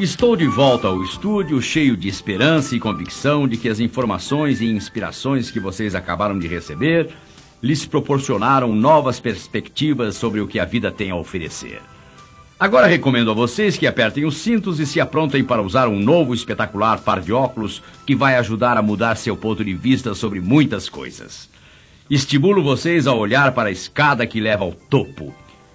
Estou 0.00 0.34
de 0.34 0.46
volta 0.46 0.88
ao 0.88 1.02
estúdio, 1.02 1.60
cheio 1.60 1.94
de 1.94 2.08
esperança 2.08 2.74
e 2.74 2.80
convicção 2.80 3.46
de 3.46 3.58
que 3.58 3.68
as 3.68 3.80
informações 3.80 4.62
e 4.62 4.64
inspirações 4.64 5.50
que 5.50 5.60
vocês 5.60 5.94
acabaram 5.94 6.38
de 6.38 6.48
receber 6.48 7.10
lhes 7.62 7.84
proporcionaram 7.84 8.74
novas 8.74 9.20
perspectivas 9.20 10.16
sobre 10.16 10.40
o 10.40 10.48
que 10.48 10.58
a 10.58 10.64
vida 10.64 10.90
tem 10.90 11.10
a 11.10 11.16
oferecer. 11.16 11.82
Agora 12.58 12.86
recomendo 12.86 13.30
a 13.30 13.34
vocês 13.34 13.76
que 13.76 13.86
apertem 13.86 14.24
os 14.24 14.38
cintos 14.38 14.80
e 14.80 14.86
se 14.86 15.02
aprontem 15.02 15.44
para 15.44 15.60
usar 15.60 15.86
um 15.86 16.00
novo 16.00 16.32
espetacular 16.32 17.02
par 17.02 17.20
de 17.20 17.34
óculos 17.34 17.82
que 18.06 18.16
vai 18.16 18.36
ajudar 18.36 18.78
a 18.78 18.82
mudar 18.82 19.16
seu 19.16 19.36
ponto 19.36 19.62
de 19.62 19.74
vista 19.74 20.14
sobre 20.14 20.40
muitas 20.40 20.88
coisas. 20.88 21.46
Estimulo 22.08 22.62
vocês 22.62 23.06
a 23.06 23.12
olhar 23.12 23.52
para 23.52 23.68
a 23.68 23.72
escada 23.72 24.26
que 24.26 24.40
leva 24.40 24.64
ao 24.64 24.72
topo. 24.72 25.34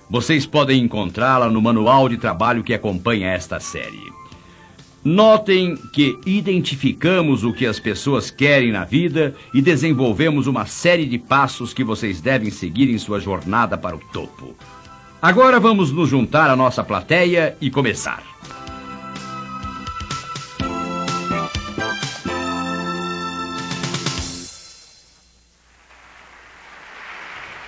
Vocês 0.10 0.46
podem 0.46 0.84
encontrá-la 0.84 1.50
no 1.50 1.62
manual 1.62 2.08
de 2.08 2.18
trabalho 2.18 2.64
que 2.64 2.74
acompanha 2.74 3.32
esta 3.32 3.60
série. 3.60 4.14
Notem 5.04 5.78
que 5.94 6.18
identificamos 6.26 7.44
o 7.44 7.54
que 7.54 7.66
as 7.66 7.80
pessoas 7.80 8.32
querem 8.32 8.72
na 8.72 8.84
vida 8.84 9.36
e 9.54 9.62
desenvolvemos 9.62 10.48
uma 10.48 10.66
série 10.66 11.06
de 11.06 11.20
passos 11.20 11.74
que 11.74 11.84
vocês 11.84 12.22
devem 12.22 12.50
seguir 12.50 12.90
em 12.90 12.98
sua 12.98 13.20
jornada 13.20 13.78
para 13.78 13.96
o 13.96 14.02
topo. 14.12 14.56
Agora 15.22 15.60
vamos 15.60 15.92
nos 15.92 16.10
juntar 16.10 16.50
à 16.50 16.56
nossa 16.56 16.84
plateia 16.84 17.56
e 17.62 17.70
começar. 17.70 18.24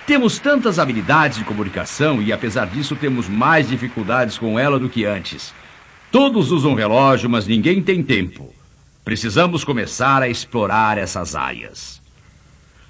Temos 0.08 0.38
tantas 0.38 0.78
habilidades 0.78 1.36
de 1.36 1.44
comunicação 1.44 2.22
e, 2.22 2.32
apesar 2.32 2.66
disso, 2.66 2.96
temos 2.96 3.28
mais 3.28 3.68
dificuldades 3.68 4.38
com 4.38 4.58
ela 4.58 4.78
do 4.78 4.88
que 4.88 5.04
antes. 5.04 5.52
Todos 6.10 6.50
usam 6.50 6.72
relógio, 6.72 7.28
mas 7.28 7.46
ninguém 7.46 7.82
tem 7.82 8.02
tempo. 8.02 8.50
Precisamos 9.04 9.64
começar 9.64 10.22
a 10.22 10.28
explorar 10.30 10.96
essas 10.96 11.36
áreas. 11.36 12.00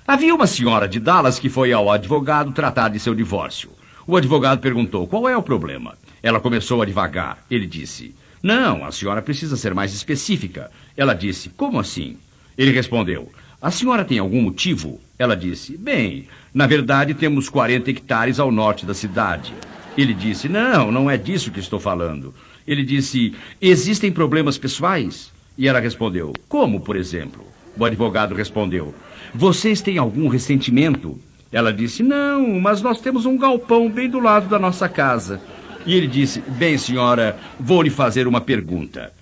Havia 0.07 0.33
uma 0.33 0.47
senhora 0.47 0.87
de 0.87 1.01
Dallas 1.01 1.41
que 1.41 1.49
foi 1.49 1.73
ao 1.73 1.91
advogado 1.91 2.53
tratar 2.53 2.89
de 2.89 3.01
seu 3.01 3.17
divórcio. 3.17 3.71
O 4.07 4.17
advogado 4.17 4.61
perguntou 4.61 5.05
qual 5.09 5.29
é 5.29 5.37
o 5.37 5.43
problema. 5.43 5.99
Ela 6.23 6.39
começou 6.39 6.83
a 6.83 6.87
devagar. 6.87 7.45
Ele 7.51 7.67
disse: 7.67 8.15
Não, 8.41 8.85
a 8.85 8.93
senhora 8.93 9.21
precisa 9.21 9.57
ser 9.57 9.75
mais 9.75 9.93
específica. 9.93 10.71
Ela 10.97 11.15
disse: 11.15 11.49
Como 11.49 11.81
assim? 11.81 12.17
Ele 12.57 12.71
respondeu: 12.71 13.29
A 13.61 13.73
senhora 13.73 14.05
tem 14.05 14.21
algum 14.21 14.41
motivo? 14.41 15.01
Ela 15.19 15.37
disse: 15.37 15.77
Bem, 15.77 16.29
na 16.55 16.65
verdade 16.65 17.13
temos 17.13 17.49
40 17.49 17.91
hectares 17.91 18.39
ao 18.39 18.53
norte 18.53 18.87
da 18.87 18.95
cidade. 18.95 19.53
Ele 19.97 20.15
disse: 20.15 20.49
Não, 20.49 20.93
não 20.93 21.11
é 21.11 21.17
disso 21.17 21.51
que 21.51 21.59
estou 21.59 21.81
falando. 21.81 22.33
Ele 22.65 22.85
disse: 22.85 23.35
Existem 23.61 24.13
problemas 24.13 24.57
pessoais? 24.57 25.33
E 25.57 25.67
ela 25.67 25.81
respondeu: 25.81 26.33
Como, 26.49 26.81
por 26.81 26.95
exemplo? 26.95 27.45
O 27.77 27.85
advogado 27.85 28.33
respondeu: 28.33 28.95
Vocês 29.35 29.81
têm 29.81 29.99
algum 29.99 30.29
ressentimento? 30.29 31.19
Ela 31.51 31.73
disse: 31.73 32.05
Não, 32.05 32.61
mas 32.61 32.81
nós 32.81 33.01
temos 33.01 33.27
um 33.27 33.37
galpão 33.37 33.91
bem 33.91 34.09
do 34.09 34.21
lado 34.21 34.49
da 34.49 34.59
nossa 34.59 34.89
casa. 34.89 35.41
E 35.85 35.95
ele 35.95 36.07
disse: 36.07 36.41
Bem, 36.41 36.79
senhora, 36.79 37.37
vou 37.59 37.83
lhe 37.83 37.91
fazer 37.91 38.29
uma 38.29 38.41
pergunta. 38.41 39.13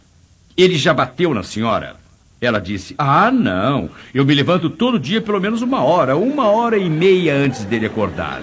Ele 0.55 0.77
já 0.77 0.93
bateu 0.93 1.33
na 1.33 1.43
senhora? 1.43 1.97
Ela 2.41 2.61
disse: 2.61 2.95
Ah, 2.99 3.31
não. 3.31 3.89
Eu 4.13 4.25
me 4.25 4.35
levanto 4.35 4.69
todo 4.69 4.99
dia 4.99 5.21
pelo 5.21 5.41
menos 5.41 5.63
uma 5.63 5.83
hora, 5.83 6.17
uma 6.17 6.49
hora 6.49 6.77
e 6.77 6.89
meia 6.89 7.35
antes 7.35 7.65
dele 7.65 7.87
acordar. 7.87 8.43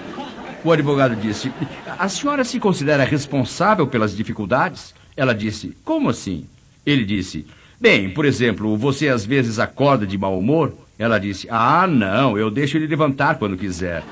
O 0.64 0.72
advogado 0.72 1.14
disse: 1.14 1.52
A 1.98 2.08
senhora 2.08 2.44
se 2.44 2.58
considera 2.58 3.04
responsável 3.04 3.86
pelas 3.86 4.16
dificuldades? 4.16 4.94
Ela 5.16 5.34
disse: 5.34 5.76
Como 5.84 6.10
assim? 6.10 6.46
Ele 6.84 7.04
disse: 7.04 7.46
Bem, 7.80 8.10
por 8.10 8.24
exemplo, 8.24 8.76
você 8.76 9.08
às 9.08 9.24
vezes 9.24 9.58
acorda 9.58 10.06
de 10.06 10.18
mau 10.18 10.38
humor? 10.38 10.74
Ela 10.98 11.18
disse: 11.18 11.46
Ah, 11.50 11.86
não, 11.86 12.36
eu 12.36 12.50
deixo 12.50 12.76
ele 12.76 12.86
levantar 12.86 13.38
quando 13.38 13.56
quiser. 13.56 14.02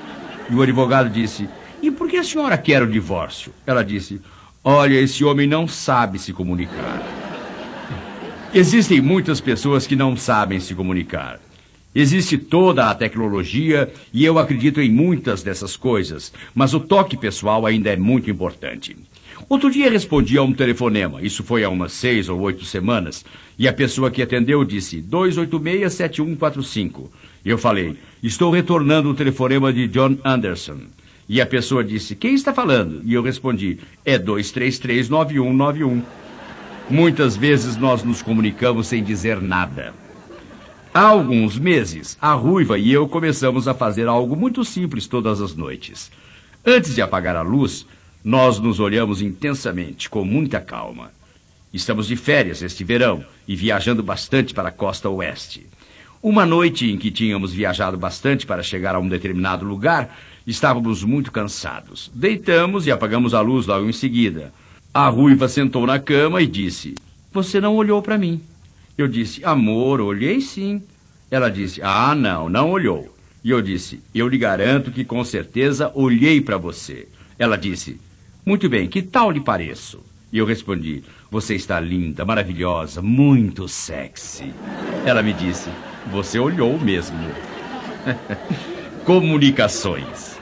E 0.49 0.55
o 0.55 0.61
advogado 0.61 1.09
disse: 1.09 1.49
E 1.81 1.91
por 1.91 2.07
que 2.07 2.17
a 2.17 2.23
senhora 2.23 2.57
quer 2.57 2.81
o 2.83 2.89
divórcio? 2.89 3.53
Ela 3.65 3.83
disse: 3.83 4.21
Olha, 4.63 4.95
esse 4.95 5.25
homem 5.25 5.47
não 5.47 5.67
sabe 5.67 6.19
se 6.19 6.31
comunicar. 6.31 7.22
Existem 8.55 9.01
muitas 9.01 9.41
pessoas 9.41 9.87
que 9.87 9.95
não 9.95 10.15
sabem 10.15 10.59
se 10.59 10.75
comunicar. 10.75 11.39
Existe 11.95 12.37
toda 12.37 12.87
a 12.87 12.93
tecnologia 12.93 13.91
e 14.13 14.23
eu 14.23 14.37
acredito 14.37 14.79
em 14.79 14.91
muitas 14.91 15.41
dessas 15.41 15.75
coisas, 15.75 16.31
mas 16.53 16.71
o 16.75 16.79
toque 16.79 17.17
pessoal 17.17 17.65
ainda 17.65 17.89
é 17.89 17.97
muito 17.97 18.29
importante. 18.29 18.95
Outro 19.49 19.71
dia 19.71 19.89
respondi 19.89 20.37
a 20.37 20.43
um 20.43 20.53
telefonema, 20.53 21.19
isso 21.23 21.43
foi 21.43 21.63
há 21.63 21.69
umas 21.69 21.93
seis 21.93 22.29
ou 22.29 22.39
oito 22.41 22.63
semanas, 22.63 23.25
e 23.57 23.67
a 23.67 23.73
pessoa 23.73 24.11
que 24.11 24.21
atendeu 24.21 24.63
disse 24.63 25.01
286-7145. 25.01 27.09
Eu 27.43 27.57
falei, 27.57 27.97
estou 28.21 28.51
retornando 28.51 29.09
o 29.09 29.15
telefonema 29.15 29.73
de 29.73 29.87
John 29.87 30.15
Anderson. 30.23 30.81
E 31.27 31.41
a 31.41 31.45
pessoa 31.47 31.83
disse, 31.83 32.15
quem 32.15 32.35
está 32.35 32.53
falando? 32.53 33.01
E 33.03 33.15
eu 33.15 33.23
respondi, 33.23 33.79
é 34.05 34.19
233-9191. 34.19 36.03
Muitas 36.89 37.37
vezes 37.37 37.77
nós 37.77 38.03
nos 38.03 38.21
comunicamos 38.21 38.87
sem 38.87 39.03
dizer 39.03 39.41
nada. 39.41 39.93
Há 40.93 41.01
alguns 41.01 41.57
meses, 41.57 42.17
a 42.21 42.33
Ruiva 42.33 42.77
e 42.77 42.91
eu 42.91 43.07
começamos 43.07 43.67
a 43.67 43.73
fazer 43.73 44.07
algo 44.07 44.35
muito 44.35 44.63
simples 44.65 45.07
todas 45.07 45.41
as 45.41 45.55
noites. 45.55 46.11
Antes 46.65 46.93
de 46.93 47.01
apagar 47.01 47.35
a 47.35 47.41
luz, 47.41 47.85
nós 48.23 48.59
nos 48.59 48.79
olhamos 48.79 49.21
intensamente, 49.21 50.09
com 50.09 50.23
muita 50.23 50.59
calma. 50.59 51.11
Estamos 51.73 52.07
de 52.07 52.15
férias 52.15 52.61
este 52.61 52.83
verão 52.83 53.23
e 53.47 53.55
viajando 53.55 54.03
bastante 54.03 54.53
para 54.53 54.69
a 54.69 54.71
costa 54.71 55.09
oeste. 55.09 55.65
Uma 56.21 56.45
noite 56.45 56.91
em 56.91 56.97
que 56.97 57.09
tínhamos 57.09 57.53
viajado 57.53 57.97
bastante 57.97 58.45
para 58.45 58.61
chegar 58.61 58.93
a 58.93 58.99
um 58.99 59.07
determinado 59.07 59.65
lugar, 59.65 60.15
estávamos 60.45 61.03
muito 61.03 61.31
cansados. 61.31 62.11
Deitamos 62.13 62.85
e 62.85 62.91
apagamos 62.91 63.33
a 63.33 63.41
luz 63.41 63.65
logo 63.65 63.87
em 63.87 63.93
seguida. 63.93 64.53
A 64.93 65.09
ruiva 65.09 65.47
sentou 65.47 65.87
na 65.87 65.97
cama 65.97 66.39
e 66.39 66.45
disse: 66.45 66.93
Você 67.31 67.59
não 67.59 67.75
olhou 67.75 67.99
para 67.99 68.15
mim. 68.15 68.39
Eu 68.95 69.07
disse: 69.07 69.43
Amor, 69.43 69.99
olhei 69.99 70.39
sim. 70.39 70.83
Ela 71.31 71.49
disse: 71.49 71.81
Ah, 71.81 72.13
não, 72.13 72.47
não 72.47 72.69
olhou. 72.69 73.11
E 73.43 73.49
eu 73.49 73.59
disse: 73.59 73.99
Eu 74.13 74.27
lhe 74.27 74.37
garanto 74.37 74.91
que 74.91 75.03
com 75.03 75.23
certeza 75.23 75.91
olhei 75.95 76.39
para 76.39 76.57
você. 76.57 77.07
Ela 77.39 77.57
disse: 77.57 77.99
Muito 78.45 78.69
bem, 78.69 78.87
que 78.87 79.01
tal 79.01 79.31
lhe 79.31 79.41
pareço? 79.41 79.99
E 80.31 80.37
eu 80.37 80.45
respondi: 80.45 81.03
Você 81.31 81.55
está 81.55 81.79
linda, 81.79 82.23
maravilhosa, 82.23 83.01
muito 83.01 83.67
sexy. 83.67 84.53
Ela 85.07 85.23
me 85.23 85.33
disse: 85.33 85.71
Você 86.11 86.37
olhou 86.37 86.79
mesmo. 86.79 87.17
Comunicações 89.03 90.37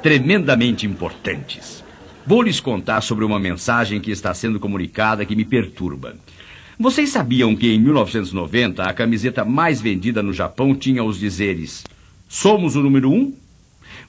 tremendamente 0.00 0.86
importantes. 0.86 1.84
Vou 2.26 2.42
lhes 2.42 2.58
contar 2.58 3.02
sobre 3.02 3.24
uma 3.24 3.38
mensagem 3.38 4.00
que 4.00 4.10
está 4.10 4.34
sendo 4.34 4.58
comunicada 4.58 5.24
que 5.24 5.36
me 5.36 5.44
perturba. 5.44 6.16
Vocês 6.76 7.10
sabiam 7.10 7.54
que 7.54 7.72
em 7.72 7.78
1990 7.78 8.82
a 8.82 8.92
camiseta 8.92 9.44
mais 9.44 9.80
vendida 9.80 10.24
no 10.24 10.32
Japão 10.32 10.74
tinha 10.74 11.04
os 11.04 11.20
dizeres: 11.20 11.84
Somos 12.28 12.74
o 12.74 12.82
número 12.82 13.12
um? 13.12 13.32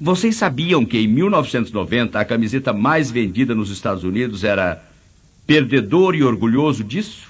Vocês 0.02 0.36
sabiam 0.36 0.84
que 0.84 0.98
em 0.98 1.08
1990 1.08 2.20
a 2.20 2.26
camiseta 2.26 2.74
mais 2.74 3.12
vendida 3.12 3.54
nos 3.54 3.70
Estados 3.70 4.04
Unidos 4.04 4.44
era 4.44 4.84
Perdedor 5.46 6.16
e 6.16 6.24
orgulhoso 6.24 6.84
disso? 6.84 7.28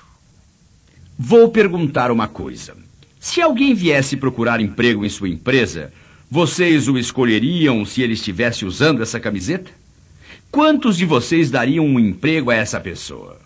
Vou 1.19 1.49
perguntar 1.49 2.11
uma 2.11 2.29
coisa. 2.29 2.77
Se 3.19 3.41
alguém 3.41 3.73
viesse 3.73 4.15
procurar 4.15 4.61
emprego 4.61 5.03
em 5.03 5.09
sua 5.09 5.27
empresa, 5.27 5.91
vocês 6.31 6.87
o 6.87 6.97
escolheriam 6.97 7.83
se 7.83 8.01
ele 8.01 8.13
estivesse 8.13 8.63
usando 8.63 9.03
essa 9.03 9.19
camiseta? 9.19 9.69
Quantos 10.51 10.97
de 10.97 11.05
vocês 11.05 11.51
dariam 11.51 11.85
um 11.85 11.99
emprego 11.99 12.49
a 12.49 12.55
essa 12.55 12.79
pessoa? 12.79 13.39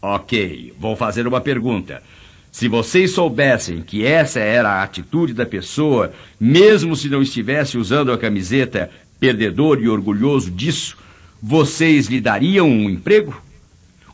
Ok, 0.00 0.72
vou 0.78 0.96
fazer 0.96 1.26
uma 1.26 1.40
pergunta. 1.40 2.02
Se 2.50 2.68
vocês 2.68 3.12
soubessem 3.12 3.82
que 3.82 4.04
essa 4.04 4.40
era 4.40 4.70
a 4.70 4.82
atitude 4.82 5.34
da 5.34 5.44
pessoa, 5.44 6.12
mesmo 6.38 6.96
se 6.96 7.08
não 7.08 7.20
estivesse 7.20 7.76
usando 7.76 8.12
a 8.12 8.18
camiseta 8.18 8.90
perdedor 9.18 9.82
e 9.82 9.88
orgulhoso 9.88 10.50
disso, 10.50 10.96
vocês 11.42 12.06
lhe 12.06 12.20
dariam 12.20 12.68
um 12.68 12.88
emprego? 12.88 13.40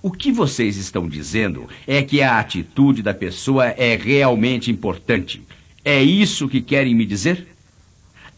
O 0.02 0.10
que 0.10 0.32
vocês 0.32 0.76
estão 0.76 1.08
dizendo 1.08 1.68
é 1.86 2.02
que 2.02 2.22
a 2.22 2.38
atitude 2.38 3.02
da 3.02 3.14
pessoa 3.14 3.66
é 3.66 3.96
realmente 3.96 4.70
importante. 4.70 5.42
É 5.84 6.02
isso 6.02 6.48
que 6.48 6.60
querem 6.60 6.94
me 6.94 7.06
dizer? 7.06 7.55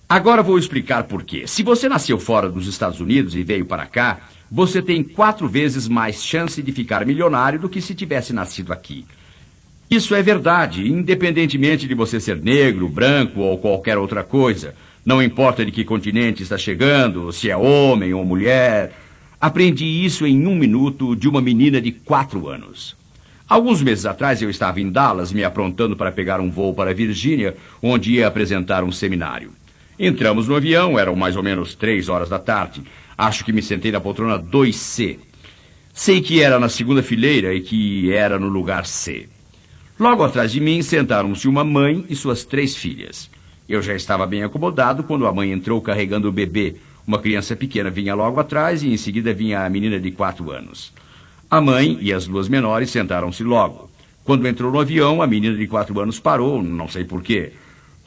Agora 0.09 0.43
vou 0.43 0.59
explicar 0.59 1.05
por 1.05 1.23
quê. 1.23 1.47
Se 1.47 1.63
você 1.63 1.87
nasceu 1.87 2.19
fora 2.19 2.49
dos 2.49 2.67
Estados 2.67 2.99
Unidos 2.99 3.35
e 3.35 3.43
veio 3.43 3.67
para 3.67 3.85
cá, 3.85 4.21
você 4.51 4.81
tem 4.81 5.03
quatro 5.03 5.47
vezes 5.47 5.87
mais 5.87 6.25
chance 6.25 6.63
de 6.63 6.73
ficar 6.73 7.05
milionário 7.05 7.59
do 7.59 7.69
que 7.69 7.83
se 7.83 7.95
tivesse 7.95 8.33
nascido 8.33 8.73
aqui. 8.73 9.05
Isso 9.91 10.15
é 10.15 10.23
verdade, 10.23 10.91
independentemente 10.91 11.87
de 11.87 11.95
você 11.95 12.19
ser 12.19 12.43
negro, 12.43 12.89
branco 12.89 13.41
ou 13.41 13.59
qualquer 13.59 13.99
outra 13.99 14.25
coisa. 14.25 14.75
Não 15.05 15.23
importa 15.23 15.63
de 15.63 15.71
que 15.71 15.85
continente 15.85 16.43
está 16.43 16.57
chegando, 16.57 17.31
se 17.31 17.51
é 17.51 17.57
homem 17.57 18.15
ou 18.15 18.25
mulher. 18.25 18.99
Aprendi 19.39 19.85
isso 19.85 20.27
em 20.27 20.47
um 20.47 20.55
minuto 20.57 21.15
de 21.15 21.29
uma 21.29 21.43
menina 21.43 21.83
de 21.83 21.93
quatro 21.93 22.49
anos. 22.49 22.97
Alguns 23.47 23.83
meses 23.83 24.07
atrás 24.07 24.41
eu 24.41 24.49
estava 24.49 24.81
em 24.81 24.91
Dallas 24.91 25.33
me 25.33 25.45
aprontando 25.45 25.95
para 25.95 26.11
pegar 26.11 26.41
um 26.41 26.51
voo 26.51 26.73
para 26.73 26.95
Virgínia, 26.95 27.55
onde 27.83 28.15
ia 28.15 28.27
apresentar 28.27 28.83
um 28.83 28.93
seminário. 28.93 29.53
Entramos 29.99 30.47
no 30.47 30.55
avião, 30.55 30.97
eram 30.97 31.17
mais 31.17 31.35
ou 31.35 31.43
menos 31.43 31.75
três 31.75 32.09
horas 32.09 32.29
da 32.29 32.39
tarde. 32.39 32.83
Acho 33.17 33.45
que 33.45 33.53
me 33.53 33.61
sentei 33.61 33.91
na 33.91 34.01
poltrona 34.01 34.39
2C. 34.39 35.19
Sei 35.93 36.21
que 36.21 36.41
era 36.41 36.61
na 36.61 36.69
segunda 36.69 37.03
fileira 37.03 37.53
e 37.53 37.61
que 37.61 38.13
era 38.13 38.39
no 38.39 38.47
lugar 38.47 38.87
C. 38.87 39.29
Logo 39.99 40.23
atrás 40.23 40.53
de 40.53 40.61
mim 40.61 40.81
sentaram-se 40.83 41.49
uma 41.49 41.65
mãe 41.65 42.05
e 42.09 42.15
suas 42.15 42.45
três 42.45 42.77
filhas. 42.77 43.29
Eu 43.69 43.83
já 43.83 43.93
estava 43.93 44.25
bem 44.25 44.45
acomodado 44.45 45.03
quando 45.03 45.27
a 45.27 45.33
mãe 45.33 45.51
entrou 45.51 45.81
carregando 45.81 46.29
o 46.29 46.33
bebê. 46.33 46.77
Uma 47.05 47.19
criança 47.19 47.57
pequena 47.57 47.91
vinha 47.91 48.15
logo 48.15 48.39
atrás 48.39 48.85
e 48.85 48.93
em 48.93 48.97
seguida 48.97 49.35
vinha 49.35 49.65
a 49.65 49.69
menina 49.69 49.99
de 49.99 50.13
quatro 50.13 50.53
anos. 50.53 50.93
A 51.51 51.61
mãe 51.61 51.99
e 52.01 52.13
as 52.13 52.29
duas 52.29 52.49
menores 52.49 52.91
sentaram-se 52.91 53.43
logo. 53.43 53.91
Quando 54.23 54.47
entrou 54.47 54.71
no 54.71 54.79
avião, 54.79 55.21
a 55.21 55.27
menina 55.27 55.57
de 55.57 55.67
quatro 55.67 55.99
anos 55.99 56.21
parou, 56.21 56.63
não 56.63 56.87
sei 56.87 57.03
porquê. 57.03 57.53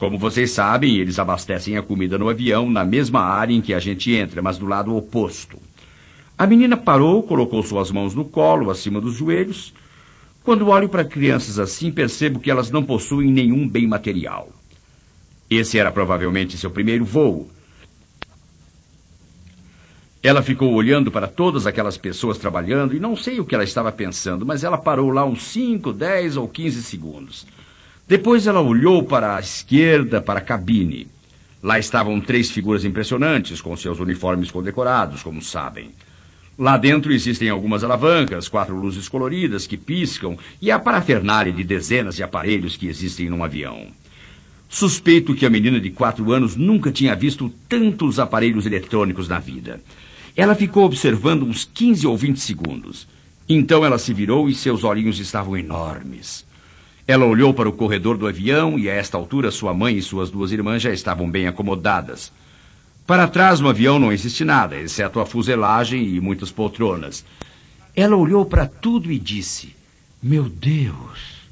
Como 0.02 0.18
vocês 0.18 0.50
sabem, 0.50 0.96
eles 0.96 1.20
abastecem 1.20 1.76
a 1.76 1.82
comida 1.82 2.18
no 2.18 2.28
avião 2.28 2.68
na 2.68 2.84
mesma 2.84 3.20
área 3.20 3.54
em 3.54 3.60
que 3.60 3.72
a 3.72 3.78
gente 3.78 4.12
entra, 4.12 4.42
mas 4.42 4.58
do 4.58 4.66
lado 4.66 4.96
oposto. 4.96 5.56
A 6.36 6.44
menina 6.44 6.76
parou, 6.76 7.22
colocou 7.22 7.62
suas 7.62 7.92
mãos 7.92 8.12
no 8.12 8.24
colo, 8.24 8.68
acima 8.68 9.00
dos 9.00 9.14
joelhos. 9.14 9.72
Quando 10.42 10.66
olho 10.66 10.88
para 10.88 11.04
crianças 11.04 11.56
assim, 11.56 11.92
percebo 11.92 12.40
que 12.40 12.50
elas 12.50 12.68
não 12.68 12.82
possuem 12.82 13.30
nenhum 13.30 13.68
bem 13.68 13.86
material. 13.86 14.50
Esse 15.48 15.78
era 15.78 15.92
provavelmente 15.92 16.58
seu 16.58 16.72
primeiro 16.72 17.04
voo. 17.04 17.48
Ela 20.20 20.42
ficou 20.42 20.72
olhando 20.72 21.12
para 21.12 21.28
todas 21.28 21.64
aquelas 21.64 21.96
pessoas 21.96 22.38
trabalhando 22.38 22.96
e 22.96 22.98
não 22.98 23.14
sei 23.14 23.38
o 23.38 23.44
que 23.44 23.54
ela 23.54 23.62
estava 23.62 23.92
pensando, 23.92 24.44
mas 24.44 24.64
ela 24.64 24.78
parou 24.78 25.12
lá 25.12 25.24
uns 25.24 25.44
5, 25.44 25.92
10 25.92 26.38
ou 26.38 26.48
15 26.48 26.82
segundos. 26.82 27.46
Depois 28.12 28.46
ela 28.46 28.60
olhou 28.60 29.02
para 29.02 29.36
a 29.36 29.40
esquerda, 29.40 30.20
para 30.20 30.38
a 30.38 30.42
cabine. 30.42 31.06
Lá 31.62 31.78
estavam 31.78 32.20
três 32.20 32.50
figuras 32.50 32.84
impressionantes, 32.84 33.58
com 33.62 33.74
seus 33.74 34.00
uniformes 34.00 34.50
condecorados, 34.50 35.22
como 35.22 35.40
sabem. 35.40 35.92
Lá 36.58 36.76
dentro 36.76 37.10
existem 37.10 37.48
algumas 37.48 37.82
alavancas, 37.82 38.50
quatro 38.50 38.76
luzes 38.76 39.08
coloridas 39.08 39.66
que 39.66 39.78
piscam 39.78 40.36
e 40.60 40.70
a 40.70 40.78
parafernália 40.78 41.50
de 41.50 41.64
dezenas 41.64 42.14
de 42.14 42.22
aparelhos 42.22 42.76
que 42.76 42.86
existem 42.86 43.30
num 43.30 43.42
avião. 43.42 43.86
Suspeito 44.68 45.34
que 45.34 45.46
a 45.46 45.50
menina 45.50 45.80
de 45.80 45.88
quatro 45.88 46.30
anos 46.32 46.54
nunca 46.54 46.92
tinha 46.92 47.16
visto 47.16 47.50
tantos 47.66 48.18
aparelhos 48.18 48.66
eletrônicos 48.66 49.26
na 49.26 49.38
vida. 49.38 49.80
Ela 50.36 50.54
ficou 50.54 50.84
observando 50.84 51.44
uns 51.44 51.64
15 51.64 52.06
ou 52.06 52.14
20 52.14 52.38
segundos. 52.38 53.08
Então 53.48 53.82
ela 53.86 53.96
se 53.96 54.12
virou 54.12 54.50
e 54.50 54.54
seus 54.54 54.84
olhinhos 54.84 55.18
estavam 55.18 55.56
enormes. 55.56 56.51
Ela 57.06 57.26
olhou 57.26 57.52
para 57.52 57.68
o 57.68 57.72
corredor 57.72 58.16
do 58.16 58.26
avião 58.26 58.78
e 58.78 58.88
a 58.88 58.94
esta 58.94 59.16
altura 59.16 59.50
sua 59.50 59.74
mãe 59.74 59.96
e 59.96 60.02
suas 60.02 60.30
duas 60.30 60.52
irmãs 60.52 60.82
já 60.82 60.92
estavam 60.92 61.28
bem 61.28 61.46
acomodadas. 61.48 62.32
Para 63.06 63.26
trás 63.26 63.58
no 63.58 63.68
avião 63.68 63.98
não 63.98 64.12
existe 64.12 64.44
nada, 64.44 64.78
exceto 64.78 65.18
a 65.18 65.26
fuselagem 65.26 66.14
e 66.14 66.20
muitas 66.20 66.52
poltronas. 66.52 67.24
Ela 67.94 68.16
olhou 68.16 68.46
para 68.46 68.66
tudo 68.66 69.10
e 69.10 69.18
disse: 69.18 69.74
Meu 70.22 70.44
Deus. 70.44 71.42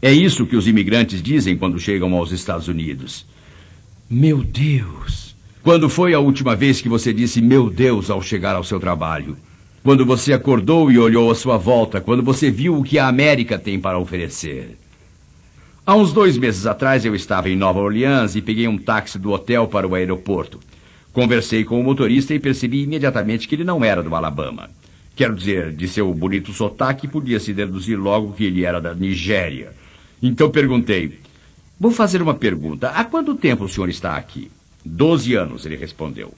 É 0.00 0.12
isso 0.12 0.46
que 0.46 0.56
os 0.56 0.66
imigrantes 0.66 1.22
dizem 1.22 1.56
quando 1.56 1.78
chegam 1.78 2.14
aos 2.14 2.30
Estados 2.32 2.68
Unidos. 2.68 3.26
Meu 4.08 4.42
Deus. 4.42 5.34
Quando 5.62 5.88
foi 5.88 6.12
a 6.12 6.18
última 6.18 6.56
vez 6.56 6.80
que 6.80 6.88
você 6.88 7.12
disse 7.12 7.40
meu 7.40 7.70
Deus 7.70 8.10
ao 8.10 8.20
chegar 8.20 8.56
ao 8.56 8.64
seu 8.64 8.80
trabalho? 8.80 9.36
Quando 9.82 10.04
você 10.04 10.32
acordou 10.32 10.90
e 10.90 10.98
olhou 10.98 11.30
à 11.30 11.34
sua 11.34 11.56
volta, 11.56 12.00
quando 12.00 12.22
você 12.22 12.50
viu 12.50 12.76
o 12.76 12.82
que 12.82 12.98
a 12.98 13.06
América 13.06 13.58
tem 13.58 13.78
para 13.78 13.98
oferecer. 13.98 14.76
Há 15.84 15.96
uns 15.96 16.12
dois 16.12 16.38
meses 16.38 16.64
atrás 16.64 17.04
eu 17.04 17.12
estava 17.12 17.50
em 17.50 17.56
Nova 17.56 17.80
Orleans 17.80 18.36
e 18.36 18.40
peguei 18.40 18.68
um 18.68 18.78
táxi 18.78 19.18
do 19.18 19.32
hotel 19.32 19.66
para 19.66 19.86
o 19.86 19.96
aeroporto. 19.96 20.60
Conversei 21.12 21.64
com 21.64 21.80
o 21.80 21.82
motorista 21.82 22.32
e 22.32 22.38
percebi 22.38 22.84
imediatamente 22.84 23.48
que 23.48 23.56
ele 23.56 23.64
não 23.64 23.84
era 23.84 24.00
do 24.00 24.14
Alabama. 24.14 24.70
Quero 25.16 25.34
dizer, 25.34 25.72
de 25.72 25.88
seu 25.88 26.14
bonito 26.14 26.52
sotaque, 26.52 27.08
podia-se 27.08 27.52
deduzir 27.52 27.98
logo 27.98 28.32
que 28.32 28.44
ele 28.44 28.64
era 28.64 28.80
da 28.80 28.94
Nigéria. 28.94 29.72
Então 30.22 30.48
perguntei: 30.52 31.18
Vou 31.80 31.90
fazer 31.90 32.22
uma 32.22 32.34
pergunta. 32.34 32.90
Há 32.90 33.04
quanto 33.04 33.34
tempo 33.34 33.64
o 33.64 33.68
senhor 33.68 33.88
está 33.88 34.14
aqui? 34.14 34.52
Doze 34.84 35.34
anos, 35.34 35.66
ele 35.66 35.74
respondeu. 35.74 36.32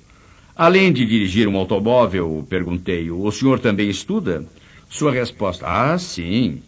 Além 0.56 0.90
de 0.90 1.04
dirigir 1.04 1.48
um 1.48 1.56
automóvel, 1.58 2.46
perguntei: 2.48 3.10
O 3.10 3.30
senhor 3.30 3.60
também 3.60 3.90
estuda? 3.90 4.42
Sua 4.88 5.12
resposta: 5.12 5.66
Ah, 5.66 5.98
sim. 5.98 6.62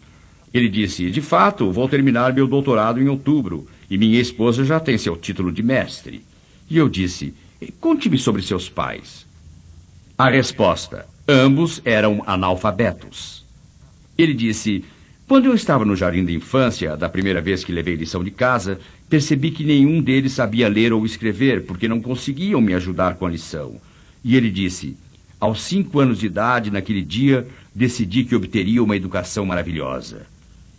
Ele 0.53 0.69
disse: 0.69 1.09
De 1.11 1.21
fato, 1.21 1.71
vou 1.71 1.87
terminar 1.89 2.33
meu 2.33 2.47
doutorado 2.47 3.01
em 3.01 3.07
outubro 3.07 3.67
e 3.89 3.97
minha 3.97 4.19
esposa 4.19 4.63
já 4.63 4.79
tem 4.79 4.97
seu 4.97 5.15
título 5.15 5.51
de 5.51 5.63
mestre. 5.63 6.21
E 6.69 6.77
eu 6.77 6.89
disse: 6.89 7.33
Conte-me 7.79 8.17
sobre 8.17 8.41
seus 8.41 8.69
pais. 8.69 9.25
A 10.17 10.29
resposta: 10.29 11.05
ambos 11.27 11.81
eram 11.83 12.23
analfabetos. 12.25 13.45
Ele 14.17 14.33
disse: 14.33 14.83
Quando 15.27 15.45
eu 15.45 15.53
estava 15.53 15.85
no 15.85 15.95
jardim 15.95 16.25
de 16.25 16.33
infância, 16.33 16.95
da 16.95 17.09
primeira 17.09 17.41
vez 17.41 17.63
que 17.63 17.71
levei 17.71 17.95
lição 17.95 18.23
de 18.23 18.31
casa, 18.31 18.79
percebi 19.09 19.51
que 19.51 19.63
nenhum 19.63 20.01
deles 20.01 20.33
sabia 20.33 20.67
ler 20.67 20.93
ou 20.93 21.05
escrever, 21.05 21.65
porque 21.65 21.87
não 21.87 22.01
conseguiam 22.01 22.61
me 22.61 22.73
ajudar 22.73 23.15
com 23.15 23.25
a 23.25 23.29
lição. 23.29 23.79
E 24.23 24.35
ele 24.35 24.49
disse: 24.49 24.97
Aos 25.39 25.61
cinco 25.61 25.99
anos 25.99 26.19
de 26.19 26.25
idade, 26.25 26.71
naquele 26.71 27.01
dia, 27.01 27.47
decidi 27.75 28.23
que 28.23 28.35
obteria 28.35 28.83
uma 28.83 28.95
educação 28.95 29.45
maravilhosa. 29.45 30.25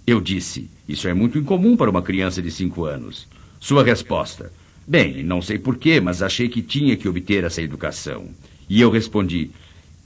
Eu 0.09 0.23
disse: 0.23 0.71
Isso 0.89 1.07
é 1.07 1.13
muito 1.13 1.37
incomum 1.37 1.77
para 1.77 1.91
uma 1.91 2.01
criança 2.01 2.41
de 2.41 2.51
cinco 2.51 2.87
anos. 2.87 3.29
Sua 3.61 3.85
resposta: 3.85 4.51
Bem, 4.87 5.23
não 5.23 5.43
sei 5.43 5.59
porquê, 5.59 6.01
mas 6.01 6.23
achei 6.23 6.49
que 6.49 6.63
tinha 6.63 6.97
que 6.97 7.07
obter 7.07 7.45
essa 7.45 7.61
educação. 7.61 8.29
E 8.71 8.81
eu 8.81 8.91
respondi: 8.91 9.51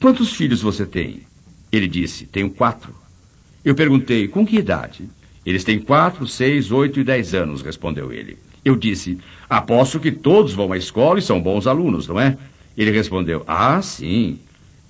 Quantos 0.01 0.33
filhos 0.33 0.61
você 0.61 0.85
tem? 0.85 1.21
Ele 1.71 1.87
disse: 1.87 2.27
Tenho 2.27 2.51
quatro. 2.51 2.93
Eu 3.65 3.77
perguntei: 3.77 4.27
Com 4.27 4.45
que 4.45 4.57
idade? 4.57 5.09
Eles 5.47 5.63
têm 5.63 5.79
quatro, 5.79 6.27
seis, 6.27 6.73
oito 6.73 6.99
e 6.99 7.05
dez 7.05 7.33
anos, 7.33 7.63
respondeu 7.63 8.13
ele. 8.13 8.37
Eu 8.65 8.75
disse: 8.75 9.19
Aposto 9.49 10.01
que 10.01 10.11
todos 10.11 10.53
vão 10.53 10.73
à 10.73 10.77
escola 10.77 11.21
e 11.21 11.23
são 11.23 11.41
bons 11.41 11.69
alunos, 11.69 12.09
não 12.09 12.19
é? 12.19 12.37
Ele 12.77 12.91
respondeu: 12.91 13.45
Ah, 13.47 13.81
sim. 13.81 14.41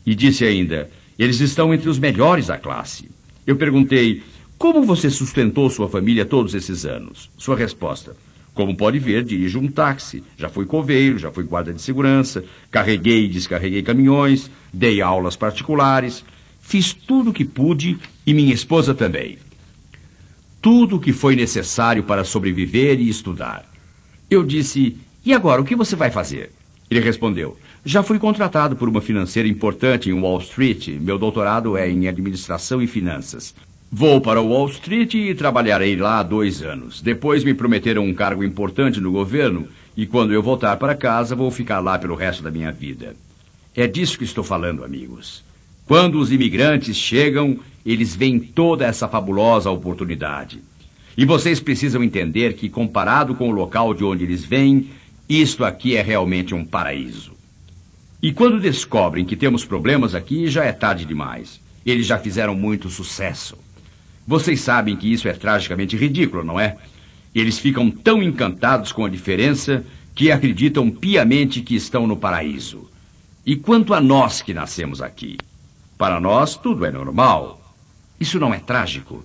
E 0.07 0.15
disse 0.15 0.43
ainda: 0.47 0.91
Eles 1.19 1.39
estão 1.39 1.75
entre 1.75 1.91
os 1.91 1.99
melhores 1.99 2.47
da 2.47 2.57
classe. 2.57 3.11
Eu 3.47 3.57
perguntei: 3.57 4.23
Como 4.63 4.85
você 4.85 5.11
sustentou 5.11 5.69
sua 5.69 5.89
família 5.89 6.25
todos 6.25 6.55
esses 6.55 6.87
anos? 6.87 7.29
Sua 7.37 7.57
resposta: 7.57 8.15
como 8.55 8.77
pode 8.77 8.97
ver, 8.97 9.25
dirijo 9.25 9.59
um 9.59 9.67
táxi. 9.67 10.23
Já 10.37 10.49
fui 10.49 10.67
coveiro, 10.67 11.19
já 11.19 11.33
fui 11.33 11.43
guarda 11.43 11.73
de 11.73 11.83
segurança, 11.83 12.45
carreguei 12.71 13.25
e 13.25 13.29
descarreguei 13.29 13.83
caminhões, 13.83 14.49
dei 14.73 15.03
aulas 15.03 15.35
particulares, 15.35 16.25
fiz 16.61 16.93
tudo 16.93 17.31
o 17.31 17.33
que 17.33 17.45
pude 17.45 17.99
e 18.25 18.33
minha 18.33 18.55
esposa 18.55 18.95
também. 18.95 19.37
Tudo 20.61 20.95
o 20.95 21.01
que 21.01 21.13
foi 21.13 21.35
necessário 21.35 22.05
para 22.05 22.23
sobreviver 22.23 23.01
e 23.01 23.09
estudar. 23.09 23.69
Eu 24.31 24.45
disse: 24.45 24.97
E 25.27 25.35
agora, 25.35 25.61
o 25.61 25.65
que 25.65 25.75
você 25.75 25.97
vai 25.97 26.13
fazer? 26.13 26.53
Ele 26.89 27.01
respondeu: 27.01 27.59
Já 27.85 28.01
fui 28.05 28.21
contratado 28.21 28.77
por 28.77 28.89
uma 28.89 29.01
financeira 29.01 29.49
importante 29.49 30.09
em 30.09 30.13
Wall 30.13 30.41
Street. 30.41 30.87
Meu 31.01 31.19
doutorado 31.19 31.77
é 31.77 31.91
em 31.91 32.07
administração 32.07 32.81
e 32.81 32.87
finanças. 32.87 33.53
Vou 33.95 34.23
para 34.23 34.41
Wall 34.41 34.71
Street 34.71 35.13
e 35.13 35.35
trabalharei 35.35 35.95
lá 35.97 36.23
dois 36.23 36.63
anos. 36.63 37.03
Depois 37.03 37.45
me 37.45 37.53
prometeram 37.53 38.03
um 38.03 38.15
cargo 38.15 38.43
importante 38.43 39.03
no 39.03 39.13
governo 39.13 39.69
e 39.95 40.07
quando 40.07 40.33
eu 40.33 40.43
voltar 40.43 40.79
para 40.79 40.95
casa 40.95 41.37
vou 41.37 41.51
ficar 41.51 41.79
lá 41.81 41.99
pelo 41.99 42.15
resto 42.15 42.43
da 42.43 42.51
minha 42.51 42.73
vida. 42.73 43.15
É 43.77 43.87
disso 43.87 44.17
que 44.17 44.25
estou 44.25 44.43
falando, 44.43 44.83
amigos. 44.83 45.45
Quando 45.87 46.19
os 46.19 46.33
imigrantes 46.33 46.97
chegam, 46.97 47.59
eles 47.85 48.17
veem 48.17 48.41
toda 48.41 48.87
essa 48.87 49.07
fabulosa 49.07 49.71
oportunidade. 49.71 50.63
E 51.15 51.27
vocês 51.27 51.61
precisam 51.61 52.03
entender 52.03 52.55
que, 52.55 52.71
comparado 52.71 53.35
com 53.35 53.51
o 53.51 53.55
local 53.55 53.93
de 53.93 54.05
onde 54.05 54.25
eles 54.25 54.43
vêm, 54.43 54.89
isto 55.29 55.67
aqui 55.67 55.97
é 55.97 56.01
realmente 56.01 56.55
um 56.55 56.65
paraíso. 56.65 57.33
E 58.23 58.33
quando 58.33 58.59
descobrem 58.59 59.27
que 59.27 59.37
temos 59.37 59.67
problemas 59.67 60.15
aqui, 60.15 60.49
já 60.49 60.65
é 60.65 60.73
tarde 60.73 61.05
demais. 61.05 61.61
Eles 61.85 62.07
já 62.07 62.19
fizeram 62.19 62.55
muito 62.55 62.89
sucesso. 62.89 63.59
Vocês 64.27 64.61
sabem 64.61 64.97
que 64.97 65.13
isso 65.13 65.29
é 65.29 65.33
tragicamente 65.33 65.97
ridículo, 65.97 66.45
não 66.45 66.59
é? 66.59 66.77
Eles 67.35 67.59
ficam 67.59 67.91
tão 67.91 68.23
encantados 68.23 68.93
com 68.93 69.05
a 69.05 69.09
diferença 69.09 69.85
que 70.15 70.31
acreditam 70.31 70.91
piamente 70.91 71.61
que 71.63 71.75
estão 71.75 72.07
no 72.07 72.17
paraíso. 72.17 72.89
E 73.45 73.57
quanto 73.57 73.95
a 73.95 74.01
nós 74.01 74.43
que 74.43 74.55
nascemos 74.55 75.01
aqui? 75.01 75.37
Para 75.99 76.21
nós, 76.21 76.57
tudo 76.57 76.85
é 76.85 76.91
normal. 76.91 77.75
Isso 78.21 78.39
não 78.39 78.55
é 78.55 78.59
trágico. 78.59 79.25